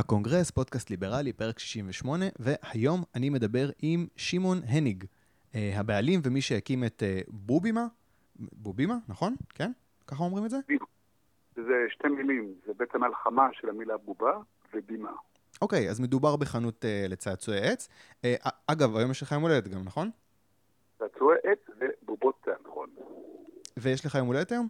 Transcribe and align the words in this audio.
הקונגרס, 0.00 0.50
פודקאסט 0.50 0.90
ליברלי, 0.90 1.32
פרק 1.32 1.58
68, 1.58 2.24
והיום 2.38 3.02
אני 3.14 3.30
מדבר 3.30 3.66
עם 3.82 4.06
שמעון 4.16 4.58
הניג, 4.68 5.04
אה, 5.54 5.72
הבעלים 5.76 6.20
ומי 6.24 6.40
שהקים 6.40 6.84
את 6.84 7.02
אה, 7.02 7.20
בובימה, 7.28 7.86
בובימה, 8.36 8.94
נכון? 9.08 9.34
כן? 9.54 9.72
ככה 10.06 10.24
אומרים 10.24 10.44
את 10.44 10.50
זה? 10.50 10.56
זה 11.56 11.84
שתי 11.88 12.08
מילים, 12.08 12.54
זה 12.66 12.72
בעצם 12.76 13.02
הלחמה 13.02 13.48
של 13.52 13.68
המילה 13.68 13.96
בובה 13.96 14.38
ובימה. 14.74 15.12
אוקיי, 15.62 15.90
אז 15.90 16.00
מדובר 16.00 16.36
בחנות 16.36 16.84
אה, 16.84 17.08
לצעצועי 17.08 17.60
עץ. 17.60 17.88
אה, 18.22 18.50
אגב, 18.66 18.96
היום 18.96 19.10
יש 19.10 19.22
לך 19.22 19.32
יום 19.32 19.42
הולדת 19.42 19.68
גם, 19.68 19.80
נכון? 19.84 20.10
צעצועי 20.98 21.38
עץ 21.44 21.58
ובובות 21.78 22.48
נכון. 22.66 22.88
ויש 23.76 24.06
לך 24.06 24.14
יום 24.14 24.26
הולדת 24.26 24.52
היום? 24.52 24.68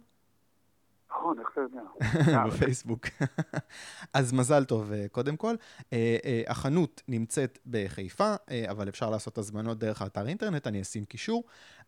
נכון, 1.21 1.39
איך 1.39 1.49
אתה 1.53 1.61
יודע? 1.61 2.47
בפייסבוק. 2.47 3.07
אז 4.13 4.33
מזל 4.33 4.63
טוב, 4.63 4.91
אה, 4.91 5.05
קודם 5.11 5.37
כל. 5.37 5.55
אה, 5.93 6.17
אה, 6.25 6.43
החנות 6.47 7.01
נמצאת 7.07 7.59
בחיפה, 7.65 8.35
אבל 8.69 8.89
אפשר 8.89 9.09
לעשות 9.09 9.37
הזמנות 9.37 9.79
דרך 9.79 10.01
האתר 10.01 10.27
אינטרנט, 10.27 10.67
אני 10.67 10.81
אשים 10.81 11.05
קישור. 11.05 11.43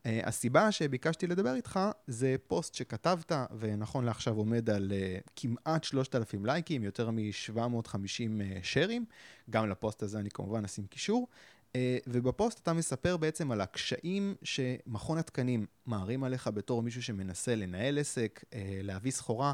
הסיבה 0.05 0.71
שביקשתי 0.71 1.27
לדבר 1.27 1.55
איתך 1.55 1.79
זה 2.07 2.35
פוסט 2.47 2.73
שכתבת, 2.73 3.31
ונכון 3.59 4.05
לעכשיו 4.05 4.35
עומד 4.35 4.69
על 4.69 4.91
כמעט 5.35 5.83
3,000 5.83 6.45
לייקים, 6.45 6.83
יותר 6.83 7.11
מ-750 7.11 8.41
שרים. 8.63 9.05
גם 9.49 9.69
לפוסט 9.69 10.03
הזה 10.03 10.19
אני 10.19 10.29
כמובן 10.29 10.65
אשים 10.65 10.85
קישור. 10.87 11.27
אה, 11.75 11.97
ובפוסט 12.07 12.63
אתה 12.63 12.73
מספר 12.73 13.17
בעצם 13.17 13.51
על 13.51 13.61
הקשיים 13.61 14.35
שמכון 14.43 15.17
התקנים 15.17 15.65
מערים 15.85 16.23
עליך 16.23 16.47
בתור 16.47 16.83
מישהו 16.83 17.03
שמנסה 17.03 17.55
לנהל 17.55 17.99
עסק, 17.99 18.39
אה, 18.53 18.79
להביא 18.83 19.11
סחורה. 19.11 19.53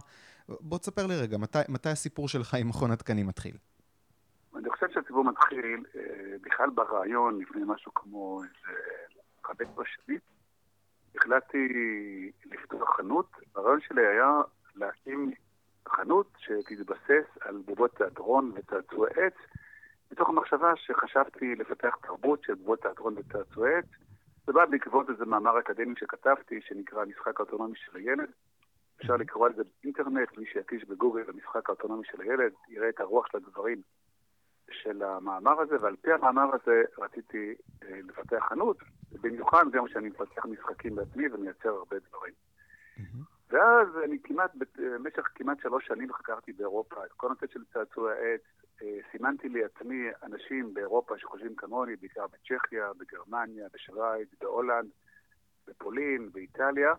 בוא 0.50 0.78
תספר 0.78 1.08
לי 1.08 1.16
רגע, 1.22 1.38
מתי, 1.38 1.60
מתי 1.70 1.90
הסיפור 1.90 2.28
שלך 2.28 2.54
עם 2.54 2.68
מכון 2.68 2.92
התקנים 2.92 3.28
מתחיל? 3.28 3.56
אני 4.56 4.70
חושב 4.70 4.86
שהסיפור 4.94 5.24
מתחיל 5.24 5.84
אה, 5.96 6.02
בכלל 6.42 6.70
ברעיון, 6.70 7.42
לפני 7.42 7.62
משהו 7.66 7.94
כמו 7.94 8.42
איזה 8.44 8.78
חמש 9.44 9.88
שנים. 10.06 10.20
החלטתי 11.16 11.68
לפתוח 12.46 12.98
חנות. 12.98 13.32
הרעיון 13.56 13.80
שלי 13.88 14.08
היה 14.08 14.32
להקים 14.76 15.32
חנות 15.90 16.28
שתתבסס 16.38 17.38
על 17.42 17.58
בובות 17.66 17.96
תיאטרון 17.96 18.52
וצעצועי 18.56 19.12
עץ. 19.16 19.34
מתוך 20.12 20.30
המחשבה 20.30 20.76
שחשבתי 20.76 21.56
לפתח 21.56 21.96
תרבות 22.02 22.44
של 22.44 22.56
בובות 22.56 22.82
תיאטרון 22.82 23.16
וצעצועי 23.18 23.76
עץ. 23.76 23.86
זה 24.48 24.54
בא 24.54 24.66
בעקבות 24.66 25.10
איזה 25.10 25.26
מאמר 25.26 25.60
אקדמי 25.60 25.94
שכתבתי, 26.00 26.62
שנקרא 26.62 27.02
המשחק 27.02 27.40
האוטונומי 27.40 27.76
של 27.76 27.98
הילד. 27.98 28.30
אפשר 29.02 29.16
לקרוא 29.16 29.48
על 29.48 29.54
זה 29.56 29.64
באינטרנט, 29.84 30.38
מי 30.38 30.46
שיקיש 30.46 30.86
בגוגל 30.86 31.24
המשחק 31.28 31.70
האוטונומי 31.70 32.04
של 32.12 32.22
הילד, 32.22 32.52
יראה 32.70 32.90
את 32.90 33.00
הרוח 33.00 33.28
של 33.28 33.38
הדברים 33.38 33.82
של 34.72 35.04
המאמר 35.04 35.62
הזה, 35.62 35.76
ועל 35.82 35.96
פי 36.02 36.12
המאמר 36.12 36.56
הזה 36.56 36.84
רציתי 36.98 37.54
אה, 37.84 38.00
לפתח 38.08 38.46
חנות, 38.50 38.78
במיוחד 39.22 39.66
גם 39.72 39.86
כשאני 39.86 40.10
מפתח 40.10 40.46
משחקים 40.46 40.96
בעצמי 40.96 41.24
ומייצר 41.32 41.70
הרבה 41.70 41.96
דברים. 42.10 42.34
ואז 43.50 43.88
אני 44.04 44.18
כמעט, 44.24 44.52
במשך 44.78 45.28
כמעט 45.36 45.60
שלוש 45.60 45.88
שנים 45.88 46.14
חקרתי 46.14 46.54
באירופה 46.54 47.06
את 47.06 47.12
כל 47.12 47.28
הנושא 47.28 47.46
של 47.54 47.60
צעצועי 47.74 48.18
העץ, 48.18 48.42
אה, 48.42 48.59
סימנתי 49.12 49.50
לי 49.50 49.64
עצמי 49.64 50.08
אנשים 50.24 50.74
באירופה 50.74 51.18
שחושבים 51.18 51.56
כמוני, 51.56 51.96
בעיקר 51.96 52.26
בצ'כיה, 52.28 52.92
בגרמניה, 52.98 53.68
בשווייץ, 53.74 54.30
בהולנד, 54.42 54.90
בפולין, 55.68 56.32
באיטליה. 56.32 56.94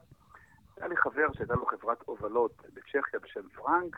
היה 0.76 0.88
לי 0.88 0.96
חבר 0.96 1.32
שהייתה 1.32 1.54
לו 1.54 1.66
חברת 1.66 2.02
הובלות 2.04 2.52
בצ'כיה 2.74 3.20
בשם 3.20 3.48
פרנק, 3.48 3.96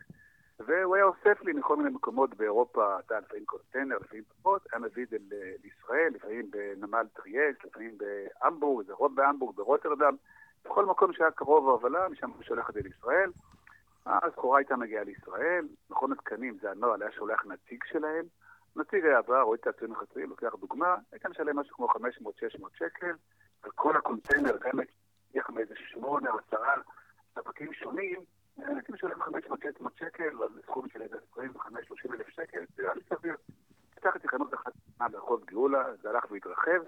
והוא 0.59 0.97
היה 0.97 1.05
אוסף 1.05 1.43
לי 1.43 1.53
מכל 1.53 1.77
מיני 1.77 1.91
מקומות 1.91 2.35
באירופה, 2.35 2.99
אתה 3.01 3.21
לפעמים 3.21 3.45
קונטיינר, 3.45 3.97
לפעמים 3.99 4.25
פחות, 4.25 4.67
היה 4.73 4.81
מביא 4.81 5.05
את 5.05 5.09
זה 5.09 5.17
לישראל, 5.63 6.13
לפעמים 6.15 6.51
בנמל 6.51 7.07
טריאסט, 7.15 7.57
לפעמים 7.65 7.99
בהמבורג, 7.99 8.87
זה 8.87 8.93
רוב 8.93 9.17
בהמבורג, 9.17 9.57
ברוטרדם, 9.57 10.17
בכל 10.65 10.87
מקום 10.87 11.13
שהיה 11.13 11.31
קרוב 11.31 11.69
ההובלה, 11.69 12.09
משם 12.09 12.31
הוא 12.31 12.43
שולח 12.43 12.71
את 12.71 12.75
זה 12.75 12.81
לישראל. 12.83 13.31
הסחורה 14.07 14.59
הייתה 14.59 14.77
מגיעה 14.77 15.05
לישראל, 15.05 15.69
מכון 15.91 16.13
התקנים 16.13 16.59
זה 16.63 16.71
הנוהל, 16.71 17.03
היה 17.03 17.13
שולח 17.13 17.45
נציג 17.47 17.85
שלהם. 17.85 18.25
נציג 18.77 19.05
היה 19.05 19.23
בא, 19.23 19.41
רואה 19.41 19.57
את 19.57 19.67
הצעצועים 19.67 19.93
הרצויים, 19.93 20.31
לוקח 20.31 20.55
דוגמה, 20.61 20.97
הייתה 21.13 21.29
משלם 21.29 21.59
משהו 21.59 21.77
כמו 21.77 21.89
500-600 21.89 21.97
שקל, 22.79 23.15
וכל 23.65 23.97
הקונטיינר, 23.97 24.57
גם 24.61 24.81
הצליח 24.81 25.51
מאיזה 25.51 25.75
שמונה 25.77 26.31
או 26.31 26.39
עשרה 26.39 26.75
ספקים 27.35 27.73
שונים, 27.73 28.21
הייתי 28.57 28.93
משלם 28.93 29.23
500-600 29.23 29.27
שקל 29.99 30.43
על 30.43 30.63
סכום 30.63 30.89
של 30.89 31.03
איזה 31.03 31.17
25-30 31.37 31.41
אלף 32.15 32.29
שקל, 32.29 32.65
זה 32.77 32.83
היה 32.83 32.95
לי 32.95 33.01
סביר. 33.09 33.37
פתחתי 33.95 34.29
חנות 34.29 34.55
אחת 34.55 34.73
ברחוב 35.11 35.45
גאולה, 35.45 35.85
זה 36.03 36.11
הלך 36.11 36.31
והתרחב, 36.31 36.83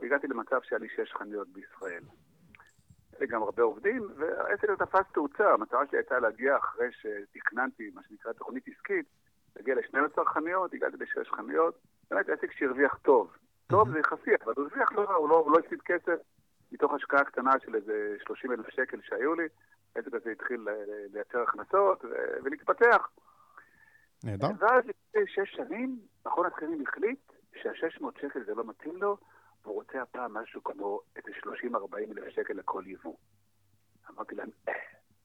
והגעתי 0.00 0.26
למצב 0.26 0.58
שהיה 0.62 0.78
לי 0.78 0.88
שש 0.88 1.12
חנויות 1.12 1.48
בישראל. 1.48 2.02
גם 3.28 3.42
הרבה 3.42 3.62
עובדים, 3.62 4.08
והעסק 4.16 4.64
הזה 4.64 4.76
תפס 4.86 5.12
תאוצה. 5.12 5.52
המטרה 5.52 5.86
שלי 5.86 5.98
הייתה 5.98 6.18
להגיע 6.18 6.56
אחרי 6.56 6.88
שתכננתי, 6.92 7.90
מה 7.94 8.00
שנקרא 8.08 8.32
תוכנית 8.32 8.64
עסקית, 8.68 9.06
להגיע 9.56 9.74
ל-12 9.74 10.24
חנויות, 10.24 10.74
הגעתי 10.74 10.96
ל-6 10.96 11.36
חנויות. 11.36 11.78
באמת 12.10 12.28
עסק 12.28 12.52
שהרוויח 12.52 12.98
טוב. 13.02 13.36
טוב 13.66 13.90
זה 13.90 13.98
יחסי, 13.98 14.30
אבל 14.44 14.52
הוא 14.56 14.64
הרוויח 14.64 14.92
לא 14.92 15.00
רע, 15.00 15.14
הוא 15.14 15.28
לא, 15.28 15.46
לא 15.52 15.58
הפסיד 15.58 15.82
כסף 15.82 16.16
מתוך 16.72 16.92
השקעה 16.94 17.24
קטנה 17.24 17.52
של 17.64 17.74
איזה 17.74 18.16
30 18.26 18.52
אלף 18.52 18.68
שקל 18.68 19.00
שהיו 19.02 19.34
לי. 19.34 19.48
העסק 19.96 20.14
הזה 20.14 20.30
התחיל 20.30 20.66
לייצר 21.12 21.42
הכנסות 21.42 22.04
ולהתפתח. 22.42 23.08
נהדר. 24.24 24.46
ואז 24.58 24.84
לפני 24.86 25.22
שש 25.26 25.56
שנים, 25.56 25.98
מכון 26.26 26.46
התקנים 26.46 26.82
החליט 26.88 27.32
שה-600 27.54 28.04
שקל 28.20 28.44
זה 28.44 28.54
לא 28.54 28.64
מתאים 28.64 28.96
לו, 28.96 29.16
והוא 29.64 29.74
רוצה 29.74 30.02
הפעם 30.02 30.34
משהו 30.34 30.64
כמו 30.64 31.00
איזה 31.16 31.30
30-40 31.44 32.18
אלף 32.18 32.28
שקל 32.28 32.54
לכל 32.54 32.82
יבוא. 32.86 33.14
אמרתי 34.10 34.34
להם, 34.34 34.48
אה, 34.68 34.72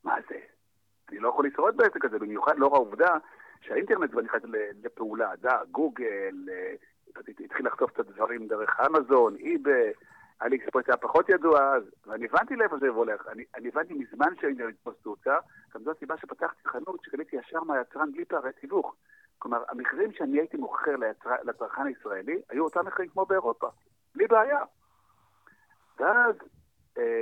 מה 0.04 0.16
זה? 0.30 0.40
אני 1.10 1.20
לא 1.20 1.30
יכול 1.30 1.48
לשרוד 1.48 1.78
בעסק 1.78 2.06
הזה, 2.06 2.20
במיוחד 2.20 2.60
לאור 2.60 2.76
העובדה 2.76 3.18
שהאינטרנט 3.62 4.12
כבר 4.12 4.22
נכנס 4.22 4.42
לפעולה, 4.84 5.36
דה, 5.36 5.60
גוגל, 5.72 6.36
אה, 6.50 6.74
התחיל 7.46 7.68
לחטוף 7.68 7.92
את 7.92 8.00
הדברים 8.00 8.48
דרך 8.48 8.80
אמזון, 8.80 9.36
איבה, 9.36 9.72
היה 10.40 10.50
לי 10.50 10.56
אקספרס 10.56 10.84
היה 10.88 10.98
פחות 10.98 11.30
ידוע 11.30 11.76
אז, 11.76 11.84
ואני 12.06 12.26
הבנתי 12.26 12.56
לאיפה 12.56 12.78
זה 12.78 12.88
הולך. 12.88 13.28
אני, 13.28 13.44
אני 13.56 13.68
הבנתי 13.68 13.94
מזמן 13.94 14.34
שהאינטרנט 14.42 14.74
יתפוס 14.74 14.96
תאוצה, 15.04 15.38
גם 15.76 15.84
זו 15.84 15.92
הסיבה 15.92 16.18
שפתחתי 16.18 16.68
חנות 16.68 17.04
שקניתי 17.04 17.36
ישר 17.36 17.64
מהיצרן 17.64 18.12
בלי 18.12 18.26
פערי 18.26 18.52
תיווך. 18.54 18.96
כלומר, 19.40 19.64
המחירים 19.70 20.12
שאני 20.14 20.40
הייתי 20.40 20.58
מוכר. 20.58 20.96
לצרכן 21.44 21.82
הישראלי 21.86 22.42
היו 22.50 22.64
אותם 22.64 22.86
מחירים 22.86 23.12
כמו 23.12 23.26
באירופה. 23.26 23.68
בלי 24.18 24.28
בעיה. 24.28 24.60
ואז 26.00 26.36
אה, 26.98 27.22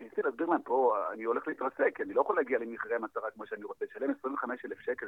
ניסיתי 0.00 0.22
להסביר 0.22 0.46
להם 0.46 0.62
פה, 0.62 0.96
אני 1.12 1.24
הולך 1.24 1.48
להתרסק, 1.48 2.00
אני 2.00 2.14
לא 2.14 2.20
יכול 2.20 2.36
להגיע 2.36 2.58
למחירי 2.58 2.98
מטרה 2.98 3.30
כמו 3.30 3.46
שאני 3.46 3.64
רוצה, 3.64 3.84
לשלם 3.84 4.10
25,000 4.18 4.80
שקל 4.80 5.06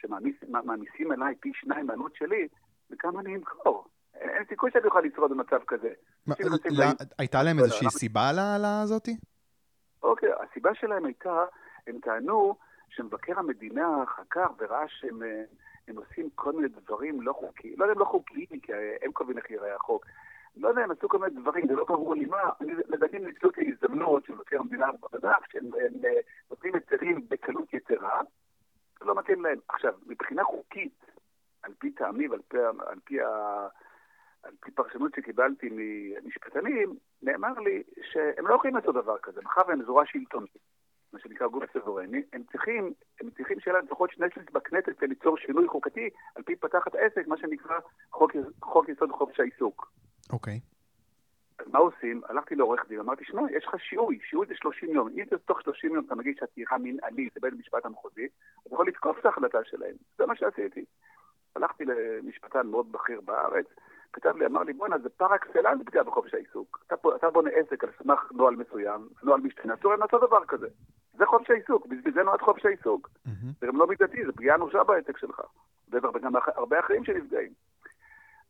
שמעמיסים 0.00 1.12
אליי 1.12 1.34
פי 1.40 1.52
שניים 1.54 1.86
מהעלות 1.86 2.16
שלי, 2.16 2.48
וכמה 2.90 3.20
אני 3.20 3.36
אמכור. 3.36 3.84
אין 4.14 4.44
סיכוי 4.48 4.70
שאני 4.70 4.84
אוכל 4.84 5.00
לשרוד 5.00 5.30
במצב 5.30 5.58
כזה. 5.66 5.88
הייתה 7.18 7.42
להם 7.42 7.58
איזושהי 7.58 7.90
סיבה 7.90 8.30
לזאתי? 8.58 9.16
אוקיי, 10.02 10.28
הסיבה 10.32 10.74
שלהם 10.74 11.04
הייתה, 11.04 11.44
הם 11.86 11.98
טענו 12.02 12.56
שמבקר 12.88 13.38
המדינה 13.38 14.04
חקר 14.06 14.46
וראה 14.58 14.88
שהם 14.88 15.22
אה, 15.22 15.42
הם 15.88 15.96
עושים 15.96 16.30
כל 16.34 16.52
מיני 16.52 16.68
דברים 16.68 17.22
לא 17.22 17.32
חוקיים, 17.32 17.74
לא 17.78 17.84
יודע 17.84 17.94
אם 17.94 17.98
לא 17.98 18.04
חוקיים, 18.04 18.60
כי 18.62 18.72
הם 19.02 19.12
קובעים 19.12 19.38
איך 19.38 19.50
ייראה 19.50 19.74
החוק. 19.74 20.06
לא 20.56 20.68
יודע, 20.68 20.82
הם 20.82 20.90
עשו 20.90 21.08
כל 21.08 21.18
מיני 21.18 21.40
דברים, 21.40 21.66
זה 21.66 21.74
לא 21.74 21.84
ברור 21.84 22.14
לי 22.14 22.24
מה, 22.24 22.42
לדעתי 22.88 23.16
הם 23.16 23.26
ניצלו 23.26 23.50
את 23.50 23.58
ההזדמנות 23.58 24.24
של 24.24 24.32
מבקר 24.32 24.60
המדינה 24.60 24.86
בדף, 25.12 25.44
שהם 25.52 25.70
אה, 25.74 26.10
נותנים 26.50 26.74
היתרים 26.74 27.28
בקלות 27.28 27.74
יתרה, 27.74 28.20
זה 28.98 29.04
לא 29.04 29.14
מתאים 29.14 29.42
להם. 29.44 29.58
עכשיו, 29.68 29.94
מבחינה 30.06 30.44
חוקית, 30.44 31.04
על 31.62 31.72
פי 31.78 31.90
טעמי 31.90 32.28
ועל 32.28 32.40
פי, 32.48 32.58
על 32.86 32.98
פי, 33.04 33.20
ה, 33.20 33.28
על 34.42 34.52
פי 34.60 34.70
פרשנות 34.70 35.14
שקיבלתי 35.16 35.68
ממשפטנים, 35.72 36.96
נאמר 37.22 37.58
לי 37.58 37.82
שהם 38.12 38.46
לא 38.46 38.54
יכולים 38.54 38.76
לעשות 38.76 38.94
דבר 38.94 39.18
כזה, 39.18 39.40
מאחר 39.42 39.62
והם 39.68 39.82
זרוע 39.84 40.06
שלטונית. 40.06 40.73
שנקרא 41.24 41.46
גוף 41.46 41.64
סוברני, 41.72 42.22
הם 42.32 42.42
צריכים, 42.52 42.92
הם 43.20 43.30
צריכים 43.30 43.60
שיהיה 43.60 43.76
להם 43.76 43.86
לפחות 43.86 44.10
שני 44.10 44.26
שליש 44.34 44.46
בכנסת 44.52 44.98
כדי 44.98 45.06
ליצור 45.06 45.36
שינוי 45.36 45.68
חוקתי 45.68 46.10
על 46.34 46.42
פי 46.42 46.56
פתחת 46.56 46.94
עסק, 46.94 47.26
מה 47.26 47.36
שנקרא 47.38 47.78
חוק, 48.10 48.32
חוק 48.62 48.88
יסוד 48.88 49.10
חופש 49.12 49.40
העיסוק. 49.40 49.92
אוקיי. 50.32 50.60
Okay. 50.62 50.74
מה 51.66 51.78
עושים? 51.78 52.20
הלכתי 52.28 52.54
לעורך 52.54 52.88
דין, 52.88 53.00
אמרתי, 53.00 53.24
שמע, 53.24 53.42
יש 53.56 53.64
לך 53.66 53.74
שיהוי, 53.78 54.18
שיהוי 54.30 54.46
זה 54.46 54.54
30 54.56 54.90
יום. 54.94 55.08
אם 55.08 55.24
זה 55.30 55.38
תוך 55.38 55.62
30 55.62 55.94
יום 55.94 56.04
אתה 56.06 56.14
מגיש 56.14 56.42
עתירה 56.42 56.78
מנהלית 56.78 57.36
לבית 57.36 57.52
המשפט 57.52 57.86
המחוזי, 57.86 58.28
אתה 58.66 58.74
יכול 58.74 58.88
לתקוף 58.88 59.18
את 59.18 59.26
ההחלטה 59.26 59.58
שלהם. 59.64 59.94
זה 60.18 60.26
מה 60.26 60.36
שעשיתי. 60.36 60.84
הלכתי 61.56 61.84
למשפטן 61.84 62.66
מאוד 62.66 62.92
בכיר 62.92 63.20
בארץ, 63.20 63.66
כתב 64.14 64.36
לי, 64.36 64.46
אמר 64.46 64.62
לי, 64.62 64.72
בואנה, 64.72 64.98
זה 64.98 65.08
פר 65.08 65.34
אקסלנס 65.34 65.82
פגיעה 65.86 66.04
בחופש 66.04 66.34
העיסוק. 66.34 66.84
אתה, 66.86 66.94
אתה 67.16 67.30
בונה 67.30 67.50
עסק 67.50 67.84
על 67.84 67.90
סמך 68.02 68.32
נוהל 68.32 68.56
מסוים, 68.56 69.08
נוהל 69.22 69.40
משתנה, 69.40 69.74
אסור 69.74 69.90
להם 69.90 70.00
לעשות 70.00 70.22
דבר 70.28 70.44
כזה. 70.44 70.68
זה 71.12 71.26
חופש 71.26 71.50
העיסוק, 71.50 71.86
בשביל 71.86 72.14
זה 72.14 72.22
נועד 72.22 72.40
חופש 72.40 72.66
העיסוק. 72.66 73.10
זה 73.60 73.66
גם 73.66 73.76
לא 73.76 73.86
מידתי, 73.86 74.26
זה 74.26 74.32
פגיעה 74.32 74.56
אנושה 74.56 74.84
בעסק 74.84 75.18
שלך. 75.18 75.40
וגם 75.92 76.32
הרבה 76.56 76.80
אחרים 76.80 77.04
שנפגעים. 77.04 77.52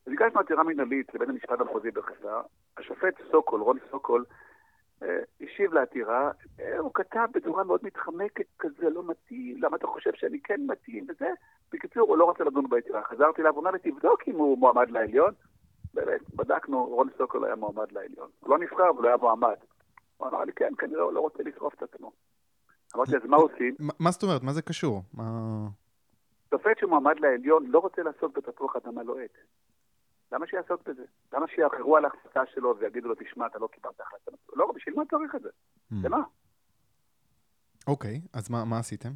אז 0.06 0.12
הגשנו 0.12 0.40
עתירה 0.40 0.62
מנהלית 0.62 1.14
לבית 1.14 1.28
המשפט 1.28 1.60
המחוזי 1.60 1.90
בחיפה. 1.90 2.40
השופט 2.78 3.14
סוקול, 3.30 3.60
רון 3.60 3.78
סוקול, 3.90 4.24
אה, 5.02 5.18
השיב 5.40 5.72
לעתירה, 5.72 6.30
אה, 6.60 6.78
הוא 6.78 6.90
כתב 6.94 7.26
בצורה 7.34 7.64
מאוד 7.64 7.80
מתחמקת 7.82 8.46
כזה, 8.58 8.90
לא 8.90 9.02
מתאים, 9.06 9.62
למה 9.62 9.76
אתה 9.76 9.86
חושב 9.86 10.10
שאני 10.14 10.40
כן 10.44 10.60
מתאים 10.66 11.06
וזה? 11.08 11.28
בקיצור, 11.72 12.08
הוא 12.08 12.18
לא 12.18 12.24
רוצה 12.24 12.44
לדון 12.44 12.68
בעתירה. 12.68 13.02
חזרתי 13.02 13.42
אליו, 13.42 13.54
הוא 13.54 13.62
אמר 13.62 13.70
לי, 13.70 13.78
תבדוק 13.78 14.28
אם 14.28 14.36
הוא 14.36 14.58
מועמד 14.58 14.90
לעליון. 14.90 15.32
באמת, 15.94 16.34
בדקנו, 16.34 16.84
רון 16.86 17.08
סוקול 17.18 17.44
היה 17.44 17.56
מועמד 17.56 17.92
לעליון. 17.92 18.30
הוא 18.40 18.50
לא 18.50 18.58
נבחר, 18.58 18.90
אבל 18.90 18.98
הוא 18.98 19.06
היה 19.06 19.16
מועמד. 19.16 19.56
הוא 20.16 20.28
אמר 20.28 20.44
לי, 20.44 20.52
כן, 20.52 20.72
כנראה 20.78 21.02
הוא 21.02 21.12
לא 21.12 21.20
רוצה 21.20 21.42
לשרוף 21.42 21.74
את 21.74 21.82
עצמו. 21.82 22.12
אמרתי, 22.96 23.16
אז 23.16 23.22
מה 23.24 23.36
עושים? 23.36 23.74
מה 24.00 24.10
זאת 24.10 24.22
אומרת? 24.22 24.42
מה 24.42 24.52
זה 24.52 24.62
קשור? 24.62 25.02
שופט 26.50 26.78
שמועמד 26.78 27.20
לעליון 27.20 27.66
לא 27.66 27.78
רוצה 27.78 28.02
לעסוק 28.02 28.36
בתפוח 28.36 28.76
אדמה 28.76 29.02
לוהט. 29.02 29.30
למה 30.32 30.46
שיעסוק 30.46 30.88
בזה? 30.88 31.04
למה 31.32 31.46
שיערערו 31.48 31.96
על 31.96 32.04
ההחלטה 32.04 32.42
שלו 32.54 32.76
ויגידו 32.78 33.08
לו, 33.08 33.14
תשמע, 33.14 33.46
אתה 33.46 33.58
לא 33.58 33.66
קיבלת 33.66 34.00
החלטה? 34.00 34.30
לא, 34.56 34.72
בשביל 34.72 34.94
מה 34.94 35.02
צריך 35.10 35.34
את 35.34 35.42
זה? 35.42 35.48
Hmm. 35.48 35.94
למה? 36.02 36.22
אוקיי, 37.86 38.20
אז 38.32 38.50
מה 38.50 38.78
עשיתם? 38.78 39.10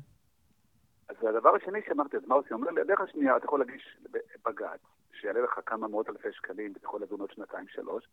אז 1.08 1.16
הדבר 1.22 1.54
השני 1.54 1.80
שאמרתי, 1.86 2.16
אז 2.16 2.22
מה 2.26 2.34
עושים? 2.34 2.56
אומר 2.56 2.70
לי, 2.70 2.80
הדרך 2.80 3.00
השנייה, 3.00 3.36
אתה 3.36 3.44
יכול 3.44 3.60
להגיש 3.60 3.98
בג"ץ, 4.44 4.80
שיעלה 5.20 5.40
לך 5.40 5.60
כמה 5.66 5.88
מאות 5.88 6.08
אלפי 6.08 6.32
שקלים, 6.32 6.72
ואתה 6.72 6.86
יכול 6.86 7.02
לדון 7.02 7.20
עוד 7.20 7.30
שנתיים-שלוש, 7.30 8.08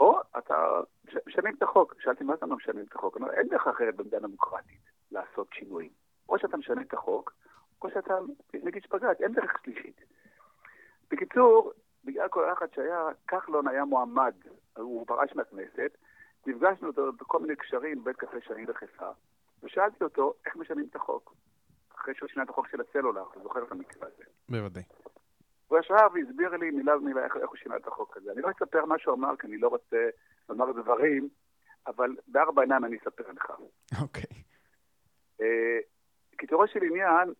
או 0.00 0.20
אתה 0.38 0.80
משנים 1.26 1.54
את 1.58 1.62
החוק. 1.62 1.94
שאלתי, 2.00 2.24
מה 2.24 2.36
זה 2.36 2.44
אומר 2.44 2.56
משנים 2.56 2.84
את 2.88 2.94
החוק? 2.94 3.18
אין 3.32 3.48
דרך 3.48 3.66
אחרת 3.66 3.96
במדינה 3.96 4.28
דמוקרטית 4.28 4.80
לעשות 5.10 5.48
שינויים. 5.52 5.90
או 6.28 6.38
שאתה 6.38 6.56
משנה 6.56 6.80
את 6.80 6.94
החוק, 6.94 7.32
או 7.82 7.90
שאתה 7.90 8.14
מגיש 8.62 8.86
בג"ץ, 8.90 9.20
אין 9.20 9.32
דרך 9.32 9.52
שלישית. 9.64 10.00
בקיצור, 11.10 11.72
בגלל 12.04 12.28
כל 12.28 12.44
הלחץ 12.44 12.74
שהיה, 12.74 13.08
כחלון 13.28 13.68
היה 13.68 13.84
מועמד, 13.84 14.34
הוא 14.76 15.06
פרש 15.06 15.34
מהכנסת, 15.34 15.96
נפגשנו 16.46 16.88
אותו 16.88 17.12
בכל 17.12 17.38
מיני 17.38 17.56
קשרים, 17.56 18.04
בית 18.04 18.16
קפה 18.16 18.36
שני 18.40 18.66
בחיפה, 18.66 19.10
ושאלתי 19.62 20.04
אותו 20.04 20.34
איך 20.46 20.56
משנים 20.56 20.86
את 20.90 20.96
החוק. 20.96 21.34
אחרי 21.94 22.14
שהוא 22.14 22.28
שינה 22.28 22.42
את 22.42 22.50
החוק 22.50 22.68
של 22.68 22.80
הסלולר, 22.80 23.24
אתה 23.32 23.40
זוכר 23.40 23.62
את 23.62 23.72
המקרה 23.72 24.08
הזה. 24.08 24.24
בוודאי. 24.48 24.82
הוא 25.72 25.80
ישב 25.80 25.94
והסביר 26.14 26.56
לי 26.56 26.70
מילה 26.70 26.96
במילה 26.96 27.24
איך, 27.24 27.36
איך 27.36 27.48
הוא 27.48 27.56
שינה 27.56 27.76
את 27.76 27.86
החוק 27.86 28.16
הזה. 28.16 28.32
אני 28.32 28.42
לא 28.42 28.50
אספר 28.50 28.84
מה 28.84 28.98
שהוא 28.98 29.14
אמר, 29.14 29.36
כי 29.36 29.46
אני 29.46 29.58
לא 29.58 29.68
רוצה 29.68 30.08
לומר 30.48 30.72
דברים, 30.72 31.28
אבל 31.86 32.16
בארבע 32.28 32.62
עיניים 32.62 32.84
אני 32.84 32.96
אספר 32.96 33.30
לך. 33.32 33.52
אוקיי. 34.02 34.22
Okay. 34.22 34.34
אה, 35.40 35.78
קיצורו 36.36 36.66
של 36.66 36.82
עניין, 36.82 37.32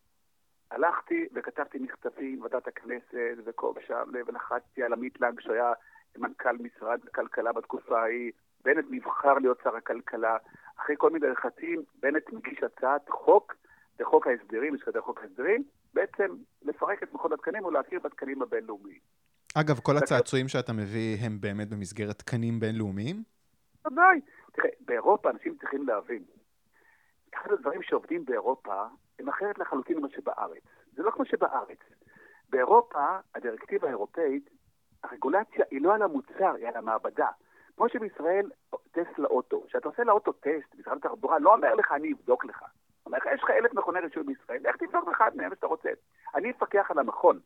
הלכתי 0.70 1.28
וכתבתי 1.34 1.78
מכתבים 1.78 2.36
בוועדת 2.36 2.68
הכנסת 2.68 3.36
וכל 3.44 3.72
שם, 3.86 4.10
ולחצתי 4.26 4.82
על 4.82 4.92
עמית 4.92 5.20
לנג 5.20 5.40
שהיה 5.40 5.72
מנכ"ל 6.16 6.56
משרד 6.60 7.00
הכלכלה 7.08 7.52
בתקופה 7.52 8.00
ההיא, 8.00 8.32
בנט 8.64 8.84
נבחר 8.90 9.34
להיות 9.34 9.58
שר 9.64 9.76
הכלכלה. 9.76 10.36
אחרי 10.76 10.96
כל 10.98 11.10
מיני 11.10 11.26
לחצים, 11.26 11.82
בנט 12.00 12.32
מגיש 12.32 12.62
הצעת 12.62 13.08
חוק 13.08 13.54
לחוק 14.00 14.26
ההסדרים, 14.26 14.78
כזה 14.78 15.00
חוק 15.00 15.20
ההסדרים, 15.20 15.64
בעצם 15.94 16.36
לפרק 16.62 17.02
את 17.02 17.12
מכון 17.12 17.32
התקנים 17.32 17.64
ולהכיר 17.64 18.00
בתקנים 18.04 18.42
הבינלאומיים. 18.42 19.00
אגב, 19.54 19.78
כל 19.78 19.96
הצעצועים 19.96 20.48
שאתה 20.48 20.72
מביא 20.72 21.16
הם 21.20 21.40
באמת 21.40 21.68
במסגרת 21.68 22.18
תקנים 22.18 22.60
בינלאומיים? 22.60 23.22
ודאי. 23.86 24.20
תראה, 24.52 24.68
באירופה 24.80 25.30
אנשים 25.30 25.56
צריכים 25.60 25.86
להבין. 25.86 26.22
אחד 27.34 27.52
הדברים 27.52 27.82
שעובדים 27.82 28.24
באירופה 28.24 28.84
הם 29.18 29.28
אחרת 29.28 29.58
לחלוטין 29.58 29.98
ממה 29.98 30.08
שבארץ. 30.08 30.62
זה 30.92 31.02
לא 31.02 31.10
כמו 31.10 31.24
שבארץ. 31.24 31.78
באירופה, 32.50 33.18
הדירקטיבה 33.34 33.86
האירופאית, 33.86 34.50
הרגולציה 35.04 35.64
היא 35.70 35.82
לא 35.82 35.94
על 35.94 36.02
המוצר, 36.02 36.54
היא 36.54 36.68
על 36.68 36.76
המעבדה. 36.76 37.28
כמו 37.76 37.88
שבישראל, 37.88 38.50
טסט 38.92 39.18
לאוטו. 39.18 39.64
כשאתה 39.66 39.88
עושה 39.88 40.04
לאוטו 40.04 40.32
טסט, 40.32 40.74
משרד 40.78 40.96
התחבורה 40.96 41.38
לא 41.38 41.54
אומר 41.54 41.74
לך, 41.74 41.92
אני 41.92 42.12
אבדוק 42.12 42.44
לך. 42.44 42.64
אומר 43.06 43.18
לך, 43.18 43.26
יש 43.34 43.42
לך 43.42 43.50
אלף 43.50 43.74
מכוני 43.74 44.00
רישוי 44.00 44.22
בישראל, 44.22 44.60
לך 44.68 44.76
תבדוק 44.76 45.08
אחד 45.08 45.36
מהם 45.36 45.54
שאתה 45.54 45.66
רוצה. 45.66 45.90
אני 46.34 46.50
אפקח 46.50 46.90
על 46.90 46.98
המכון. 46.98 47.38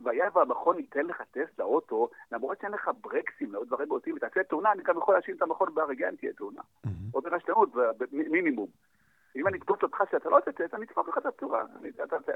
והיה 0.00 0.28
והמכון 0.34 0.78
ייתן 0.78 1.06
לך 1.06 1.22
טסט 1.30 1.58
לאוטו, 1.58 2.08
למרות 2.32 2.60
שאין 2.60 2.72
לך 2.72 2.90
ברקסים, 3.00 3.52
לעוד 3.52 3.66
דברים 3.66 3.88
בוטים, 3.88 4.14
ותעשה 4.16 4.44
תאונה, 4.44 4.72
אני 4.72 4.82
גם 4.82 4.98
יכול 4.98 5.14
להשאיר 5.14 5.36
את 5.36 5.42
המכון 5.42 5.74
בהרגע 5.74 6.10
תהיה 6.18 6.32
תאונה. 6.32 6.62
או 7.14 7.20
ברשלנות, 7.20 7.68
מינימום. 8.12 8.68
אם 9.36 9.48
אני 9.48 9.58
אתפוס 9.58 9.82
אותך 9.82 10.02
שאתה 10.10 10.28
לא 10.28 10.40
טסט, 10.40 10.74
אני 10.74 10.84
אתפוס 10.84 11.08
לך 11.08 11.18
את 11.18 11.26
הצורה. 11.26 11.64